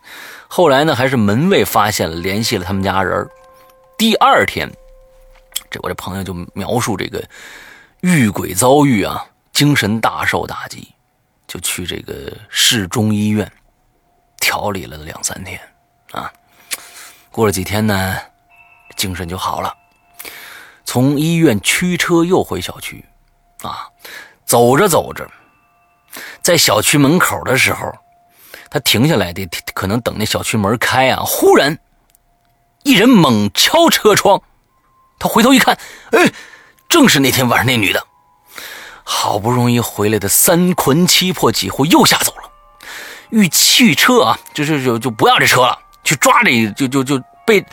[0.47, 3.29] 后来呢，还是门卫发现了，联系了他们家人。
[3.97, 4.71] 第二天，
[5.69, 7.23] 这我这朋友就描述这个
[8.01, 10.87] 遇鬼遭遇啊，精神大受打击，
[11.47, 13.51] 就去这个市中医院。
[14.59, 15.57] 逃离了两三天，
[16.11, 16.29] 啊，
[17.31, 18.17] 过了几天呢，
[18.97, 19.73] 精神就好了。
[20.83, 23.05] 从医院驱车又回小区，
[23.61, 23.87] 啊，
[24.43, 25.25] 走着走着，
[26.41, 27.89] 在小区门口的时候，
[28.69, 31.23] 他停下来的，可能等那小区门开啊。
[31.25, 31.79] 忽然，
[32.83, 34.41] 一人猛敲车窗。
[35.19, 35.79] 他回头一看，
[36.11, 36.29] 哎，
[36.89, 38.05] 正是那天晚上那女的。
[39.05, 42.48] 好不容易回来的三魂七魄几乎又吓走了。
[43.29, 47.63] 遇汽车啊，就是就就不要这车了，去抓这就就就被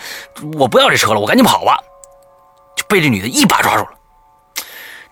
[0.58, 1.78] 我不要这车了，我赶紧跑吧，
[2.76, 3.90] 就被这女的一把抓住了。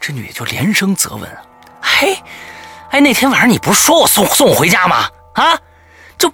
[0.01, 1.39] 这女的就连声责问
[1.81, 2.23] ：“嘿，
[2.91, 5.09] 哎，那天晚上你不是说我送送我回家吗？
[5.35, 5.59] 啊，
[6.19, 6.31] 就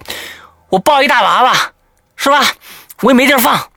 [0.69, 1.53] 我抱一大娃娃，
[2.15, 2.41] 是吧？
[3.01, 3.67] 我也没地儿放。”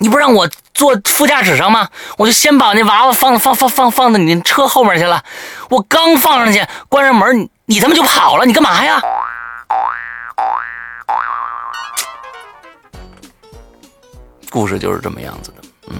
[0.00, 1.88] 你不让我坐副驾驶上吗？
[2.18, 5.24] 我就先把那娃娃放放放放放到你车后面去了。
[5.70, 9.02] 我刚放上去，关上门，你他妈就跑了，你干嘛呀？
[14.50, 15.56] 故事就是这么样子的，
[15.88, 15.96] 嗯。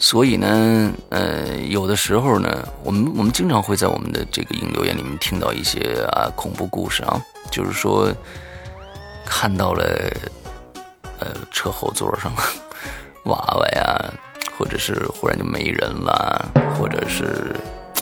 [0.00, 7.20] 所以呢，呃，有的时候呢，我们我们经常会在我们的这个影留言里面听到一些啊恐怖故事啊，
[7.50, 8.10] 就是说
[9.26, 9.84] 看到了
[11.18, 12.32] 呃车后座上。
[13.24, 14.10] 娃娃呀，
[14.56, 16.42] 或者是忽然就没人了，
[16.78, 17.54] 或者是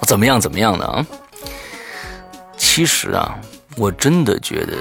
[0.02, 1.04] 怎么样怎么样的啊？
[2.56, 3.36] 其实啊，
[3.78, 4.76] 我真的觉得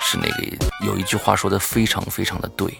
[0.00, 2.72] 是那个有一句话说的非常非常的对。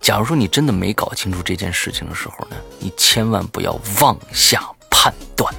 [0.00, 5.54] 假如说你真的没搞清楚这件事情的时候呢，你千万不要妄下判断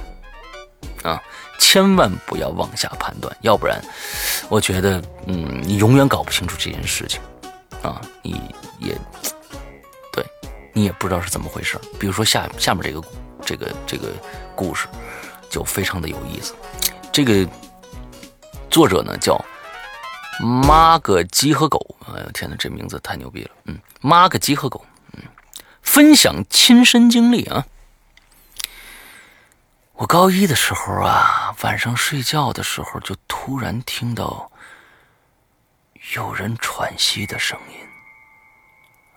[1.02, 1.20] 啊！
[1.58, 3.82] 千万不要妄下判断，要不然，
[4.48, 7.20] 我觉得嗯，你永远搞不清楚这件事情
[7.82, 8.00] 啊！
[8.22, 8.40] 你
[8.80, 8.96] 也。
[10.12, 10.24] 对
[10.72, 13.02] 你也不知道是怎么回事比如说下下面这个
[13.44, 14.08] 这个这个
[14.54, 14.88] 故事，
[15.48, 16.54] 就非常的有意思。
[17.12, 17.48] 这个
[18.78, 19.44] 作者呢叫
[20.38, 23.50] 妈个鸡和狗，哎呦天哪，这名字太牛逼了！
[23.64, 25.22] 嗯，妈个鸡和狗，嗯，
[25.82, 27.66] 分享亲身经历啊。
[29.94, 34.48] 我高一的时候啊，晚上睡觉的时候就突然听到
[36.14, 37.76] 有人喘息的声音，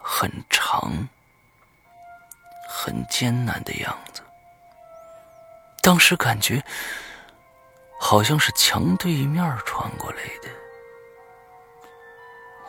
[0.01, 1.07] 很长。
[2.67, 4.21] 很艰难的样子，
[5.83, 6.63] 当时感觉
[8.03, 10.49] 好像是墙对面传过来的。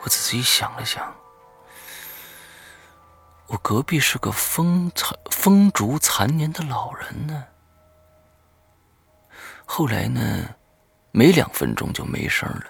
[0.03, 1.13] 我仔细想了想，
[3.47, 7.47] 我隔壁是个风残风烛残年的老人呢。
[9.65, 10.55] 后来呢，
[11.13, 12.67] 没两分钟就没声了，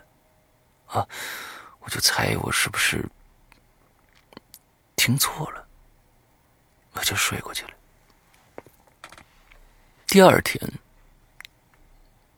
[0.87, 1.09] 啊，
[1.81, 3.05] 我就猜我是不是
[4.95, 5.67] 听错了。
[6.93, 7.73] 我就睡过去了。
[10.07, 10.61] 第二天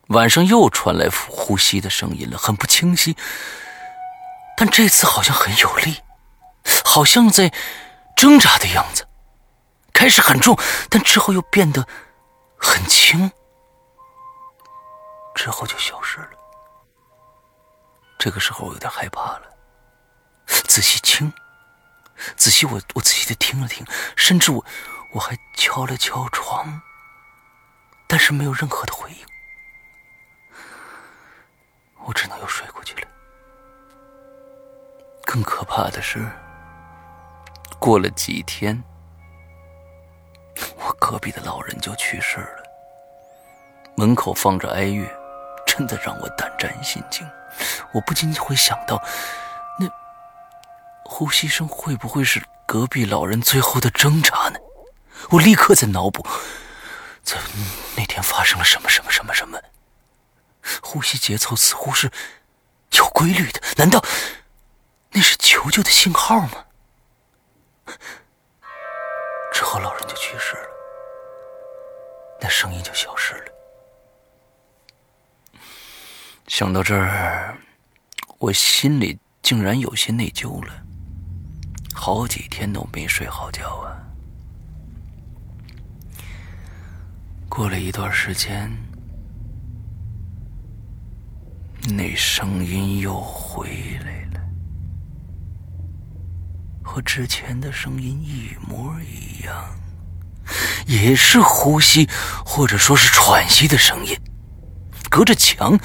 [0.08, 3.16] 晚上又传来呼吸的声音了，很不清晰，
[4.56, 6.02] 但这次好像很有力，
[6.84, 7.52] 好像在
[8.16, 9.06] 挣扎的样子。
[9.92, 10.58] 开始很重，
[10.90, 11.86] 但之后又变得
[12.58, 13.30] 很轻，
[15.34, 16.30] 之后就消失了。
[18.18, 19.42] 这个时候我有点害怕了，
[20.46, 21.32] 仔细听。
[22.36, 23.86] 仔细，我我仔细的听了听，
[24.16, 24.64] 甚至我
[25.12, 26.82] 我还敲了敲床，
[28.06, 29.33] 但是没有任何的回应。
[32.06, 33.08] 我只能又睡过去了。
[35.24, 36.24] 更可怕的是，
[37.78, 38.82] 过了几天，
[40.76, 42.62] 我隔壁的老人就去世了。
[43.96, 45.06] 门口放着哀乐，
[45.66, 47.26] 真的让我胆战心惊。
[47.92, 49.02] 我不禁会想到。
[49.78, 49.88] 那
[51.04, 54.58] 呼吸声会不会是隔壁老人最后的挣扎呢？
[55.30, 56.26] 我立刻在脑补，
[57.22, 57.38] 在
[57.96, 59.58] 那天发生了什么什么什么什么。
[60.82, 62.10] 呼吸节奏似乎是
[62.92, 64.04] 有规律的，难道
[65.10, 66.64] 那是求救的信号吗？
[69.52, 70.68] 之后老人就去世了，
[72.40, 73.52] 那声音就消失了。
[76.48, 77.56] 想到这儿，
[78.38, 80.72] 我心里竟然有些内疚了。
[81.94, 83.96] 好几天都没睡好觉啊！
[87.48, 88.70] 过了一段时间，
[91.90, 93.68] 那声音又回
[94.04, 94.40] 来了，
[96.82, 99.54] 和之前的声音一模一样，
[100.86, 102.08] 也是呼吸
[102.44, 104.16] 或者说是喘息的声音。
[105.10, 105.78] 隔着墙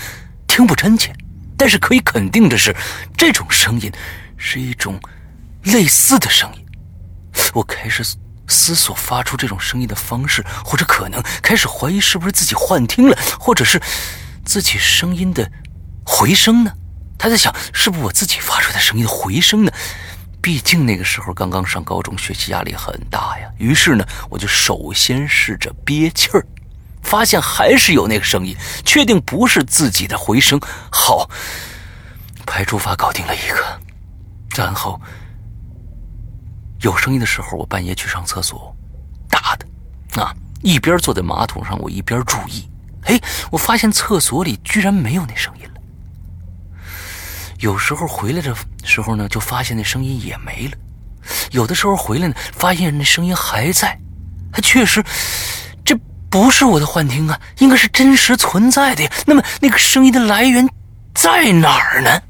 [0.48, 1.14] 听不真切，
[1.58, 2.74] 但是可以肯定的是，
[3.18, 3.92] 这种声音
[4.38, 5.00] 是一种。
[5.64, 6.66] 类似的声音，
[7.54, 8.02] 我开始
[8.48, 13.78] 思索发出这种声音的方式，或者可能开始怀疑是不是自己幻听了，或者是
[14.46, 15.52] 自己声音的
[16.06, 16.72] 回声呢？
[17.18, 19.72] 他在想，是不是我自己发出的声音的回声呢？
[20.42, 23.50] 毕竟那个时候刚刚上高中，学习压力很大呀。
[23.58, 26.46] 于是呢，我就首先试着憋气儿，
[27.02, 30.60] 发现还是有那个声音，确定不是自己的回声。
[30.92, 31.30] 好，
[32.46, 33.80] 排除法搞定了一个，
[34.56, 35.00] 然后。
[36.82, 38.74] 有声音的时候，我半夜去上厕所，
[39.30, 42.70] 大的，啊，一边坐在马桶上，我一边注意，
[43.04, 43.20] 哎，
[43.52, 45.69] 我发现厕所里居然没有那声音。
[47.60, 50.74] 有时候回来的时候呢，就发现那声音也没了；
[51.52, 54.00] 有的时候回来呢，发现那声音还在，
[54.52, 55.04] 还确实，
[55.84, 55.98] 这
[56.30, 59.12] 不是我的幻听啊，应该是真实存在的呀。
[59.26, 60.68] 那么那个声音的来源
[61.14, 62.22] 在哪儿呢？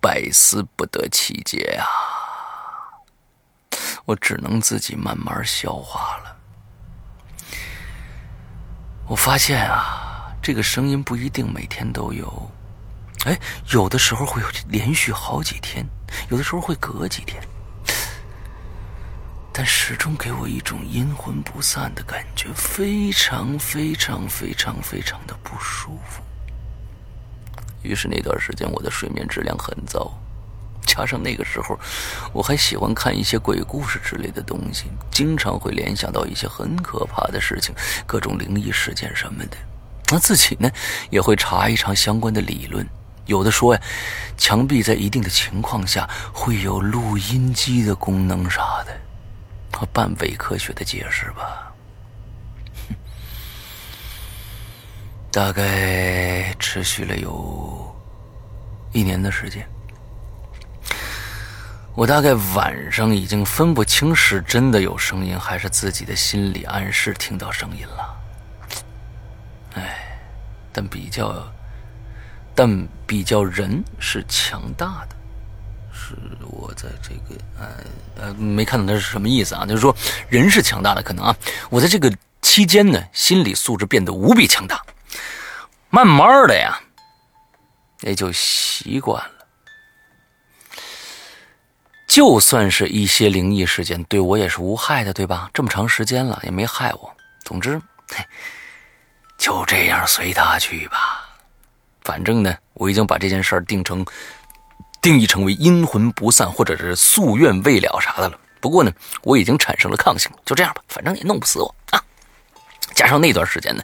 [0.00, 1.86] 百思不得其解啊！
[4.04, 6.36] 我只能自己慢慢消化了。
[9.06, 10.13] 我发现啊，
[10.44, 12.50] 这个声音不一定每天都有，
[13.24, 13.40] 哎，
[13.70, 15.86] 有的时候会有连续好几天，
[16.28, 17.42] 有的时候会隔几天，
[19.50, 26.22] 但始终给我一种阴魂不散的感觉，非常非常非常非常的不舒服。
[27.80, 30.12] 于是那段时间我的睡眠质量很糟，
[30.84, 31.80] 加上那个时候
[32.34, 37.74] 我还喜欢看一些鬼故事之类的东西，经常会联想到一些很可怕的事情，
[38.06, 39.56] 各种灵异事件什么的。
[40.10, 40.70] 那自己呢
[41.10, 42.86] 也会查一查相关的理论，
[43.26, 43.80] 有的说呀，
[44.36, 49.00] 墙壁在一定的情况下会有录音机的功能啥的，
[49.72, 51.72] 和半伪科学的解释吧。
[55.32, 57.96] 大概持续了有
[58.92, 59.66] 一年的时间，
[61.94, 68.13] 我大概晚上已经分不清是真的有声音，还是自己的心理暗示听到声音了。
[69.74, 70.18] 哎，
[70.72, 71.34] 但比较，
[72.54, 75.16] 但比较人是强大的，
[75.92, 77.68] 是我在这个呃
[78.20, 79.66] 呃没看懂他是什么意思啊？
[79.66, 79.94] 就是说
[80.28, 81.36] 人是强大的，可能啊，
[81.70, 84.80] 我在这个期间呢，心理素质变得无比强大。
[85.90, 86.80] 慢慢的呀，
[88.00, 89.30] 也就习惯了。
[92.08, 95.50] 就算是一些灵异事件，对我也是无害的，对吧？
[95.54, 97.12] 这么长时间了，也没害我。
[97.44, 98.24] 总之，嘿
[99.38, 101.28] 就这样随他去吧。
[102.02, 104.04] 反正呢，我已经把这件事儿定成、
[105.00, 108.38] 定义成为阴魂不散，或者是夙愿未了啥的了。
[108.60, 112.02] 不过呢，我已经产生了抗性，就这样吧，反正也弄不死我啊。
[112.94, 113.82] 加上那段时间呢，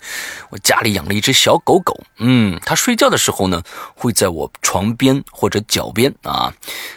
[0.51, 3.63] 我家里养了一只小狗狗，嗯，它睡觉的时候呢，
[3.95, 6.53] 会在我床边或者脚边啊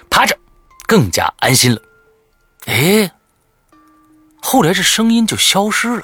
[0.09, 0.37] 趴着，
[0.85, 1.81] 更加安心了。
[2.65, 3.11] 哎，
[4.41, 6.03] 后来这声音就消失了，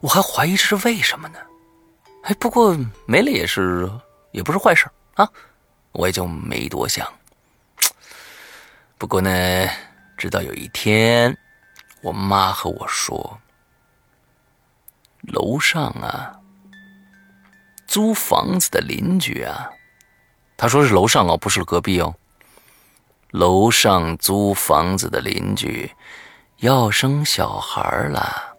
[0.00, 1.38] 我还怀疑这是为什么呢？
[2.24, 2.76] 哎，不过
[3.06, 3.90] 没了也是
[4.32, 5.28] 也不是坏事啊，
[5.92, 7.06] 我也就没多想。
[8.96, 9.30] 不过呢，
[10.16, 11.36] 直到有一天，
[12.02, 13.38] 我妈和我说。
[15.22, 16.38] 楼上啊，
[17.86, 19.68] 租房子的邻居啊，
[20.56, 22.14] 他说是楼上哦，不是隔壁哦。
[23.30, 25.90] 楼上租房子的邻居
[26.58, 28.56] 要生小孩了，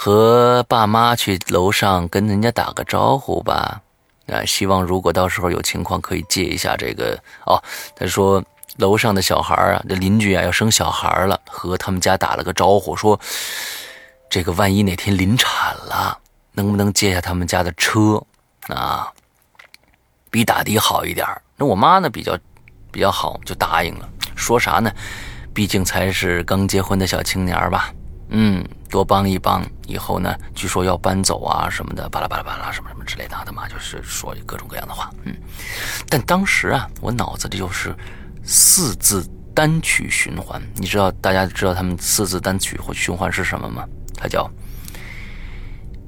[0.00, 3.82] 和爸妈去楼上跟人家打个招呼吧。
[4.28, 7.60] 啊，希望如果到时候有情况可以借一下这个哦。
[7.96, 8.40] 他说
[8.76, 13.18] 楼上的小孩啊，这邻居啊要生小孩了，和他们家打了个招呼说。
[14.30, 16.16] 这个万一哪天临产了，
[16.52, 18.22] 能不能借下他们家的车
[18.68, 19.12] 啊？
[20.30, 21.26] 比打的好一点
[21.56, 22.38] 那我妈呢比较
[22.92, 24.08] 比较好，就答应了。
[24.36, 24.92] 说啥呢？
[25.52, 27.92] 毕竟才是刚结婚的小青年吧。
[28.28, 29.64] 嗯，多帮一帮。
[29.86, 33.36] 以后呢，据说要搬走啊什么的，巴拉巴拉巴拉什么什么之类的。
[33.46, 35.10] 他妈就是说各种各样的话。
[35.24, 35.34] 嗯，
[36.08, 37.94] 但当时啊，我脑子里就是
[38.44, 40.62] 四字单曲循环。
[40.74, 43.86] 你知道大家知道他们四字单曲或循环是什么吗？
[44.14, 44.50] 他叫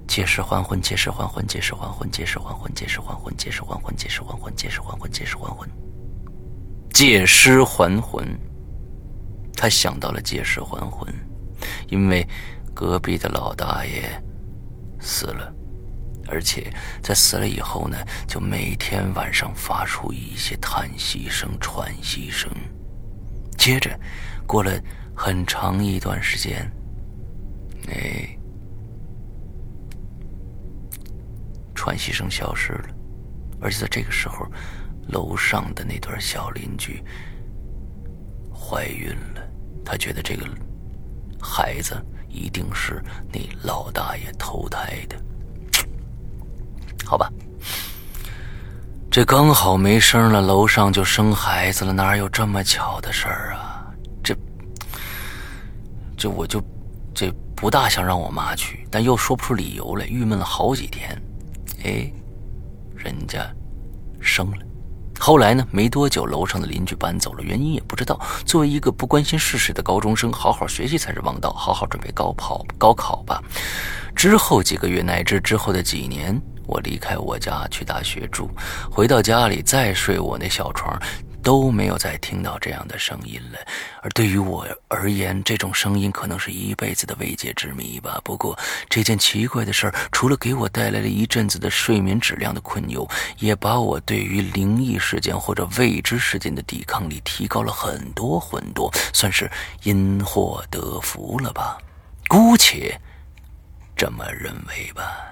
[0.06, 5.70] 借尸还魂，借尸还魂，借尸还魂，借尸还魂，借尸还魂，借尸还魂，借尸还魂，借尸还魂，借尸还魂，
[6.92, 8.38] 借尸还魂。
[9.56, 11.14] 他想到了借尸还魂，
[11.88, 12.26] 因为
[12.74, 14.02] 隔壁的老大爷
[15.00, 15.52] 死了，
[16.28, 17.96] 而且在死了以后呢，
[18.26, 22.50] 就每天晚上发出一些叹息声、喘息声。
[23.58, 23.98] 接着
[24.46, 24.72] 过了
[25.14, 26.70] 很长一段时间。
[27.88, 28.38] 哎，
[31.74, 32.88] 喘息声消失了，
[33.60, 34.46] 而且在这个时候，
[35.08, 37.02] 楼上的那对小邻居
[38.54, 39.42] 怀孕了。
[39.84, 40.46] 他觉得这个
[41.40, 45.16] 孩子一定是那老大爷投胎的，
[47.04, 47.30] 好吧？
[49.10, 53.86] 这刚好没声了，楼上就生孩子了，哪有这么巧的事儿啊？
[54.22, 54.36] 这，
[56.16, 56.62] 这我就
[57.14, 57.32] 这。
[57.56, 61.10] 不大想让我妈去，但又说不出理由来，郁闷了好几天。
[61.84, 62.10] 哎，
[62.96, 63.54] 人家
[64.18, 64.64] 生了，
[65.20, 68.18] 后来呢，没多久，楼上的邻居搬走了，原因也不知道。
[68.46, 73.42] 作为一个不关心世事的高中生，好好学习才是王道，好好准备高考高考吧。
[74.16, 78.50] 之后几个月，乃至之后的几年，我离开我家去大学住，
[78.90, 80.98] 回到家里再睡我那小床。
[81.42, 83.58] 都没有再听到这样的声音了，
[84.02, 88.20] 而对于我而言，这种声音可能是一辈子的未解之谜吧。
[88.22, 99.50] 不过，这件奇怪的事儿，除了给我带来了一阵子的睡眠质量的困扰，也把我对于灵异事件或者未知事件的抵抗力提高了很多很多，算是
[99.82, 101.78] 因祸得福了吧，
[102.28, 103.00] 姑且
[103.96, 105.26] 这么认为吧。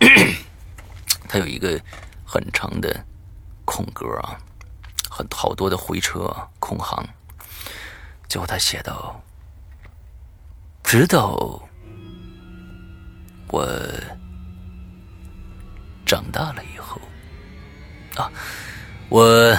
[1.28, 1.80] 他有一个
[2.24, 3.04] 很长的
[3.64, 4.38] 空格啊。
[5.14, 7.06] 很好多的回车空行，
[8.30, 9.20] 最后他写道
[10.82, 11.62] ：“直到
[13.48, 13.68] 我
[16.06, 16.98] 长大了以后，
[18.16, 18.32] 啊，
[19.10, 19.54] 我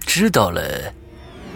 [0.00, 0.92] 知道了，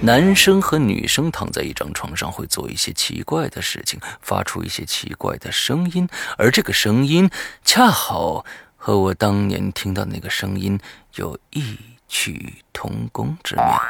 [0.01, 7.29] 男生和女生躺在一张床上会做一些奇怪的事情，发出一些奇怪的声音，而这个声音
[7.65, 10.79] 恰好和我当年听到那个声音
[11.17, 11.77] 有异。”
[12.09, 13.83] 取同工之妙，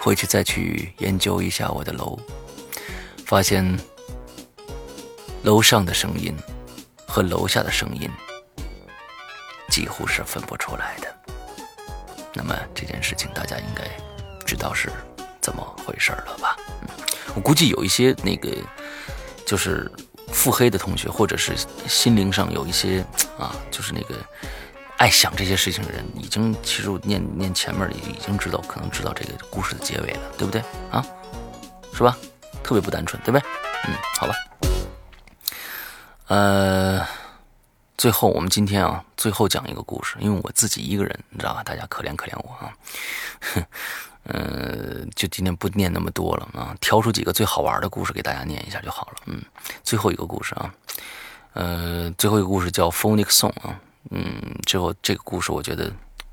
[0.00, 2.18] 回去再去研究一下我的楼，
[3.24, 3.64] 发现
[5.42, 6.36] 楼上的声音
[7.06, 8.08] 和楼下的声音
[9.70, 11.16] 几乎是分不出来的。
[12.34, 13.84] 那么这件事情大家应该
[14.44, 14.92] 知道是
[15.40, 16.54] 怎么回事了吧？
[17.34, 18.54] 我估计有一些那个
[19.46, 19.90] 就是
[20.32, 21.56] 腹黑的同学，或者是
[21.88, 23.02] 心灵上有一些
[23.38, 24.14] 啊，就是那个。
[24.98, 31.04] 爱想这些事情的人，已经其实我念念前面已已经知道，可能知道这个故事的结尾了，对不对啊？
[31.94, 32.16] 是吧？
[32.64, 33.48] 特别不单纯，对不对？
[33.86, 34.34] 嗯，好吧。
[36.26, 37.06] 呃，
[37.96, 41.62] 最后我们今天啊，最后讲一个故事，因为我自己一个人，你知道吧？
[41.62, 42.74] 大家可怜可怜我啊。
[44.24, 49.18] 嗯， 就今天不念那么多了啊，挑出几个最好玩的故事给大家念一下就好了。
[49.26, 49.40] 嗯，
[49.84, 50.74] 最后一个故事啊，
[51.52, 53.78] 呃，最后一个故事叫《Phonic Song》啊。
[54.10, 55.92] 嗯，最后这个故事我觉得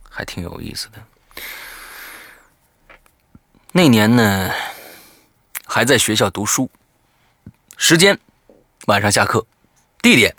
[0.10, 1.00] 还挺有意思的。
[3.74, 4.52] 那年呢，
[5.66, 6.70] 还在学校读书，
[7.76, 8.18] 时间
[8.86, 9.46] 晚上下课，
[10.02, 10.34] 地点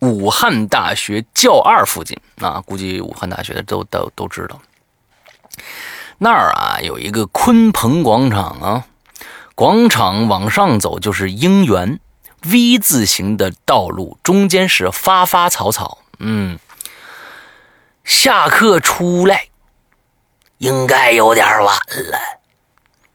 [0.00, 4.58] 武汉大学教二附近啊，估计武汉大学的都都都知道。
[6.16, 8.86] 那儿啊有一个鲲鹏广场啊，
[9.54, 12.00] 广场往上走就是樱园
[12.44, 15.98] V 字形的道路，中间是花花草草。
[16.20, 16.58] 嗯，
[18.04, 19.48] 下课出来
[20.58, 21.76] 应该有点晚
[22.10, 22.18] 了，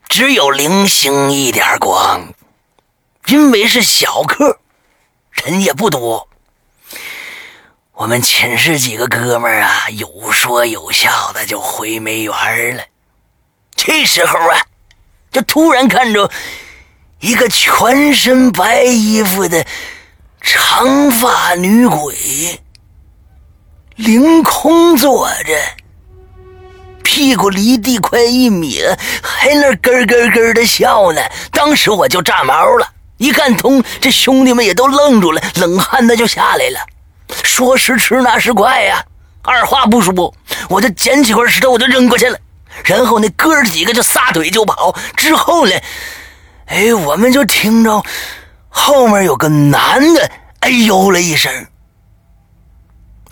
[0.07, 2.33] 只有零星一点光，
[3.27, 4.59] 因为是小课，
[5.31, 6.29] 人也不多。
[7.91, 12.83] 我们寝室几个哥们儿啊，有说有笑的就回梅园了。
[13.75, 14.65] 这时候啊，
[15.29, 16.31] 就突然看着
[17.19, 19.65] 一个全身白衣服的
[20.39, 22.61] 长发女鬼。
[23.95, 25.53] 凌空坐着，
[27.03, 31.21] 屁股离地快一米了，还那咯咯咯的笑呢。
[31.51, 32.87] 当时我就炸毛了，
[33.17, 36.79] 一看通，这兄弟们也都愣住了，冷汗那就下来了。
[37.43, 39.05] 说时迟，那时快呀，
[39.43, 40.33] 二话不说，
[40.69, 42.37] 我就捡起块石头，我就扔过去了。
[42.85, 44.95] 然后那哥几个就撒腿就跑。
[45.15, 45.75] 之后呢，
[46.65, 48.03] 哎，我们就听着
[48.69, 50.31] 后面有个男的
[50.61, 51.67] 哎呦了一声。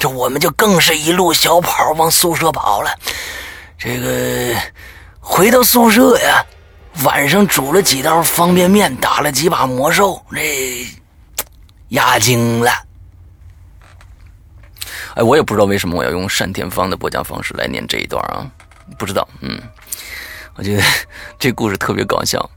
[0.01, 2.89] 这我们就更是一路小跑往宿舍跑了。
[3.77, 4.59] 这个
[5.19, 6.43] 回到宿舍呀，
[7.03, 10.87] 晚上煮了几道方便面，打了几把魔兽，这
[11.89, 12.71] 压惊了。
[15.13, 18.49] 哎，我也不知道为什么我要用单田芳的播讲方式来念这一段啊，
[18.97, 19.27] 不知道。
[19.41, 19.61] 嗯，
[20.55, 20.83] 我觉得
[21.37, 22.49] 这故事特别搞笑。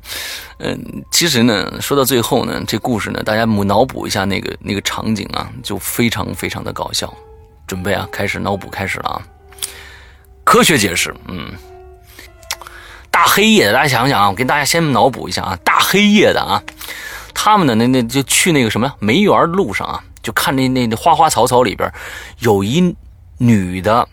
[0.61, 7.12] 嗯，其实呢，说到最后呢，这故事呢，大家脑补一下那个那个场景啊，就非常非常的搞笑。
[7.67, 9.23] 准备啊，开始脑补开始了啊！
[10.45, 11.53] 科学解释，嗯，
[13.11, 16.62] 大黑夜的，大家想想啊，我给大家先脑补一下啊，大黑夜的啊，
[17.33, 21.91] 他们的那那就去那个什么梅园路上啊，就看那那那花花草草里边
[22.41, 22.95] 有一
[23.39, 24.07] 女的，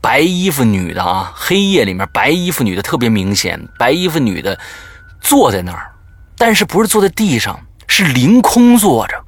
[0.00, 4.56] 白衣服女的啊，黑夜里面白衣服女的特别明显，白衣服女的
[5.20, 5.90] 坐在那儿，
[6.36, 7.58] 但是不是坐在地上，
[7.88, 9.24] 是凌空坐着，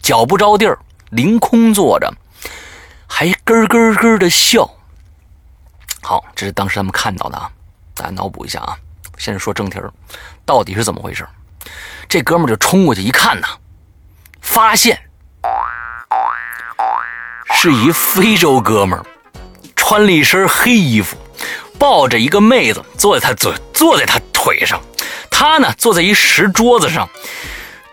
[0.00, 0.78] 脚不着地儿，
[1.10, 2.10] 凌空坐着。
[3.06, 4.68] 还咯咯咯的笑。
[6.02, 7.50] 好，这是当时他们看到的啊，
[7.94, 8.76] 大家脑补一下啊。
[9.16, 9.92] 先是说正题儿，
[10.44, 11.26] 到底是怎么回事？
[12.08, 13.46] 这哥们就冲过去一看呐，
[14.40, 15.00] 发现
[17.54, 19.06] 是一非洲哥们儿，
[19.76, 21.16] 穿了一身黑衣服，
[21.78, 24.80] 抱着一个妹子坐在他坐坐在他腿上，
[25.30, 27.08] 他呢坐在一石桌子上。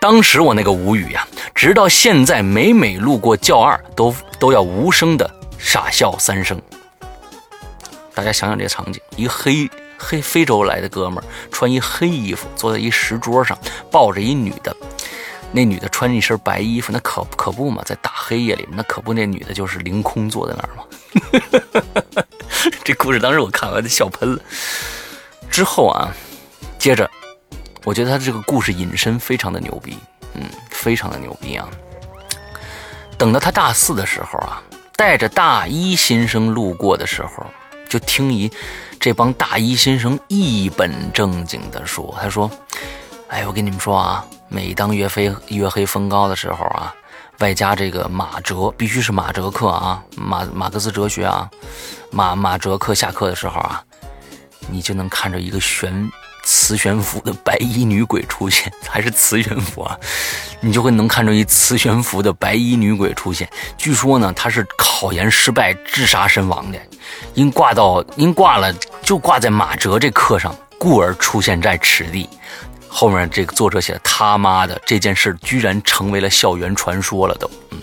[0.02, 1.24] 当时我那个无语呀，
[1.54, 5.30] 直到现在每每路过教二，都都要无声的
[5.60, 6.60] 傻笑三声。
[8.12, 13.56] 大家想想这场景：一黑黑非洲来的哥们儿，穿一黑衣服，坐在一石桌上，
[13.92, 14.76] 抱着一女的。
[15.52, 22.24] 那女的穿一身白衣服，那可可不嘛，在大黑夜里面，那可不，那女的就是凌空坐在那儿嘛。
[22.82, 24.42] 这故事当时我看完就笑喷了。
[25.48, 26.10] 之后啊，
[26.76, 27.08] 接着。
[27.84, 29.98] 我觉得他这个故事引申非常的牛逼，
[30.34, 31.68] 嗯，非常的牛逼啊！
[33.18, 34.62] 等到他大四的时候啊，
[34.96, 37.44] 带着大一新生路过的时候，
[37.88, 38.50] 就听一
[39.00, 42.48] 这帮大一新生一本正经的说：“他说，
[43.28, 46.94] 哎，我跟你们说啊，每当月黑月黑风高的时候啊，
[47.40, 51.50] 外加这个马哲，必须是马哲课啊，马马克思哲学啊，
[52.12, 53.82] 马马哲课下课的时候啊，
[54.70, 56.08] 你就能看着一个悬。”
[56.44, 59.96] 磁悬浮的白衣女鬼出现，还是磁悬浮啊？
[60.60, 63.48] 你就会能看着一磁悬浮的白衣女鬼出现。
[63.78, 66.78] 据说呢，她是考研失败自杀身亡的，
[67.34, 68.72] 因挂到因挂了
[69.02, 72.28] 就挂在马哲这课上，故而出现在此地。
[72.88, 77.78] 后面这个作者写的他妈的这件事居然成为了校园传说了，都嗯。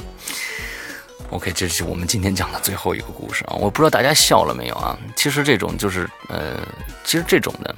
[1.31, 3.53] OK，这是我们今天讲的最后一个故事啊！
[3.53, 4.97] 我不知道大家笑了没有啊？
[5.15, 6.59] 其实这种就是呃，
[7.03, 7.75] 其实这种的。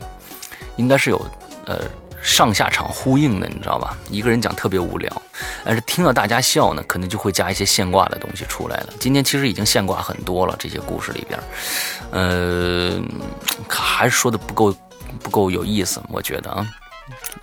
[0.78, 1.26] 应该是有，
[1.66, 1.82] 呃，
[2.22, 3.98] 上下场呼应的，你知道吧？
[4.10, 5.22] 一个人讲特别无聊，
[5.66, 8.94] 但是听到大家笑呢，可能就会加一些现挂的东西出来了。
[9.00, 11.40] 今天其实已经现挂很多了，这些故事里边，
[12.12, 13.02] 呃，
[13.68, 14.76] 还是说的不够
[15.22, 16.68] 不够有意思，我觉得啊，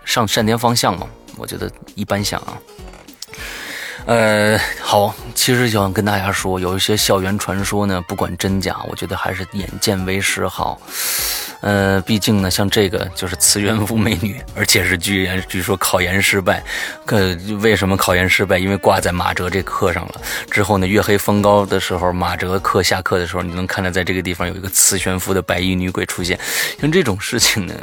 [0.05, 1.07] 上善天方向嘛，
[1.37, 2.57] 我觉得一般像啊。
[4.09, 10.81] 呃，好，其实想跟大家说，有一些校园传说呢，不管真假，我觉得还是眼见为实好。
[11.61, 16.65] 呃，毕竟呢，像这个就是磁悬浮美女，而且是居然据说考研失败。
[17.05, 18.57] 可为什么考研失败？
[18.57, 20.15] 因为挂在马哲这课上了。
[20.51, 26.41] 之后呢，月黑风高的时候，马哲课下课的时候，你能看到在这个地方有一个磁悬浮的白衣女鬼出现。
[26.81, 27.75] 像这种事情呢，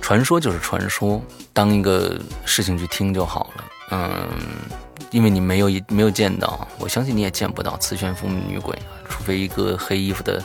[0.00, 1.22] 传说就是传说，
[1.52, 3.64] 当一个事情去听就好了。
[3.90, 4.28] 嗯，
[5.10, 8.76] 因为你没有一没有见到，我相信你也见不到磁悬浮女鬼，
[9.08, 10.42] 除非一个黑衣服的，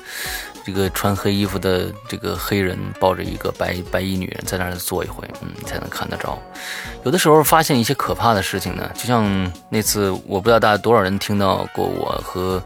[0.65, 6.37] 这个穿黑衣服的这个黑人抱着一个白白衣女人在那儿坐一回，嗯，才能看得着。
[7.03, 12.61] 有的时候发现一些可怕的事情呢，就像那次，我不知道大家多少人听到过我和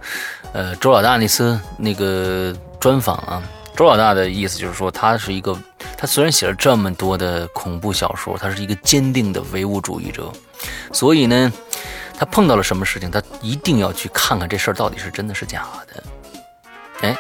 [0.54, 3.44] 呃周老大那次那个专访啊。
[3.76, 5.58] 周老大的意思就是说，他是一个，
[5.98, 10.30] 他虽然写了这么多的恐怖小说，他是一个坚定的唯物主义者。
[10.92, 11.52] 所以呢，
[12.18, 16.04] 他碰到了什么事情，他一定要去看看这事儿到底是真的是假的。
[17.02, 17.16] 哎，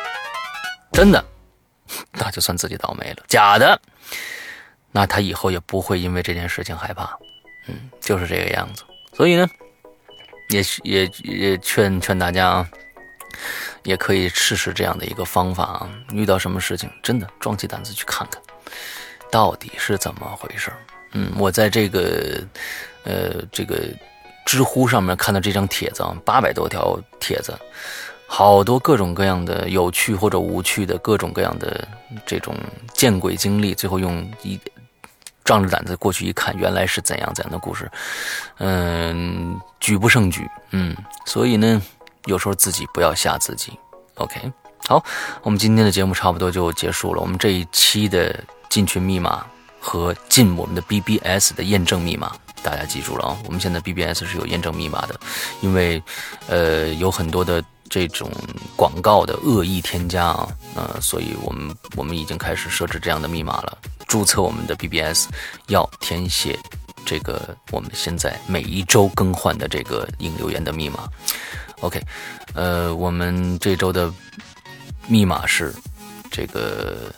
[0.92, 1.24] 真的，
[2.14, 3.80] 那就算自己倒霉了；假的，
[4.92, 7.18] 那他以后也不会因为这件事情害怕。
[7.68, 8.84] 嗯，就是这个样子。
[9.14, 9.48] 所以呢，
[10.50, 12.70] 也也也劝劝大家啊，
[13.84, 15.90] 也可以试试这样的一个方法啊。
[16.12, 18.42] 遇到什么事情，真的壮起胆子去看看，
[19.32, 20.74] 到底是怎么回事
[21.14, 22.44] 嗯，我在这个。
[23.10, 23.82] 呃，这个
[24.46, 27.58] 知乎上面看到这张帖子啊，八百多条帖子，
[28.28, 31.88] 好多各种各样的有趣或者无趣的各种各样的
[32.24, 32.56] 这种
[32.94, 34.60] 见鬼经历，最后用一
[35.44, 37.90] 壮着胆子过去一看，原来是怎样怎样的故事，
[38.60, 40.96] 嗯，举不胜举，嗯，
[41.26, 41.82] 所以呢，
[42.26, 43.74] 有时候自己不要吓自己。
[44.16, 44.52] OK，
[44.88, 45.04] 好，
[45.42, 47.22] 我们今天的节目差不多就结束了。
[47.22, 49.44] 我们这一期的进群密码
[49.80, 52.36] 和进我们的 BBS 的验证密码。
[52.62, 55.20] 大家记住了啊，我们现在 BBS 是有验证密码的，
[55.62, 56.02] 因为，
[56.48, 58.30] 呃，有很多的这种
[58.76, 63.78] 广告的恶意添加啊，呃，所以我们我们已经开始设置这样的密码了。
[64.08, 65.28] 注册我们的 BBS
[65.68, 66.58] 要填写
[67.06, 71.08] 这个我们现在每一周更换的这个引留言的密码。
[71.82, 72.02] OK，
[72.54, 74.12] 呃，我们这周的
[75.08, 75.74] 密码是
[76.30, 77.12] 这个。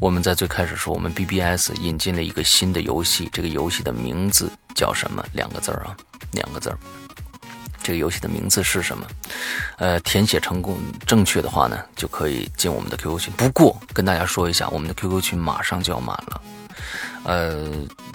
[0.00, 5.24] 我们在最开始说，我们 BBS 引进了一个新的游戏，这个游戏的名字叫什么？
[5.32, 5.96] 两个字儿啊，
[6.32, 6.78] 两个字儿。
[7.82, 9.06] 这个游戏的名字是什么？
[9.78, 13.32] 呃，填写成功正确的话呢，就可以进我们的 QQ 群。
[13.34, 16.42] 不过跟大家说一下，我们的 QQ 群马上就要满了。
[17.24, 17.70] 呃，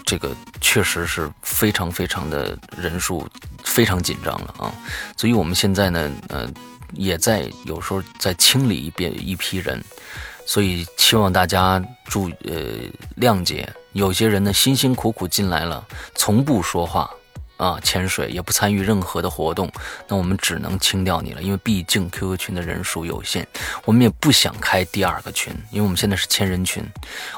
[0.05, 3.27] 这个确实是非常非常的人数
[3.63, 4.73] 非常紧张了啊，
[5.17, 6.47] 所以我们现在呢，呃，
[6.93, 9.83] 也在有时候在清理一遍一批人。
[10.49, 12.89] 所以希望大家注呃
[13.21, 15.85] 谅解，有些人呢辛辛苦苦进来了，
[16.15, 17.07] 从不说话，
[17.57, 19.71] 啊，潜水也不参与任何的活动，
[20.07, 23.47] 那我们只能清掉你了，因为毕竟 QQ 群的人数有限，
[23.85, 26.83] 我们也不想开第二个群，因为我们现在是千人群，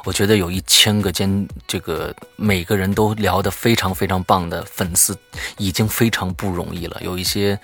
[0.06, 5.14] 我觉得有一千个兼这个每个人都聊得非常非常棒的粉丝，
[5.58, 6.98] 已经非常不容易了。
[7.04, 7.60] 有一些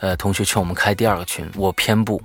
[0.00, 2.20] 呃同学劝我们开第二个群，我偏不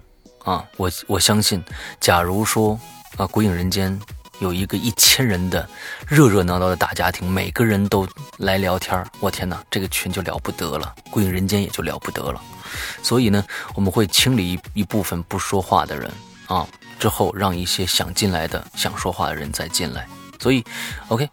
[0.46, 1.62] 啊，我我相信，
[2.00, 2.80] 假如说
[3.18, 4.00] 啊，鬼影人间。
[4.40, 5.66] 有一个一千人的
[6.06, 8.06] 热热闹闹的大家庭，每个人都
[8.40, 12.42] 来聊天我天哪，这个群就了不得了，鬼影人间也就了不得了。
[13.02, 13.42] 所以呢，
[13.76, 16.12] 我们会清理一一部分不说话的人
[16.48, 16.68] 啊，
[17.00, 20.06] 之后让一些想进来的、想说话的人再进来。
[20.46, 20.64] 所以
[21.08, 21.28] ，OK。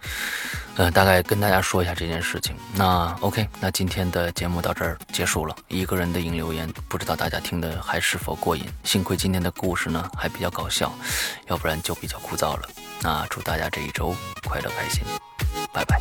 [0.77, 2.57] 呃，大概跟大家说一下这件事情。
[2.73, 5.55] 那 OK，那今天的节目到这儿结束了。
[5.69, 8.65] 一个人的引留言，不知道大家听的还是否过瘾？
[8.83, 10.91] 幸亏今天的故事呢还比较搞笑，
[11.49, 12.63] 要不然就比较枯燥了。
[13.03, 14.17] 那祝大家这一周
[14.49, 15.03] 快乐开心，
[15.75, 16.01] 拜拜。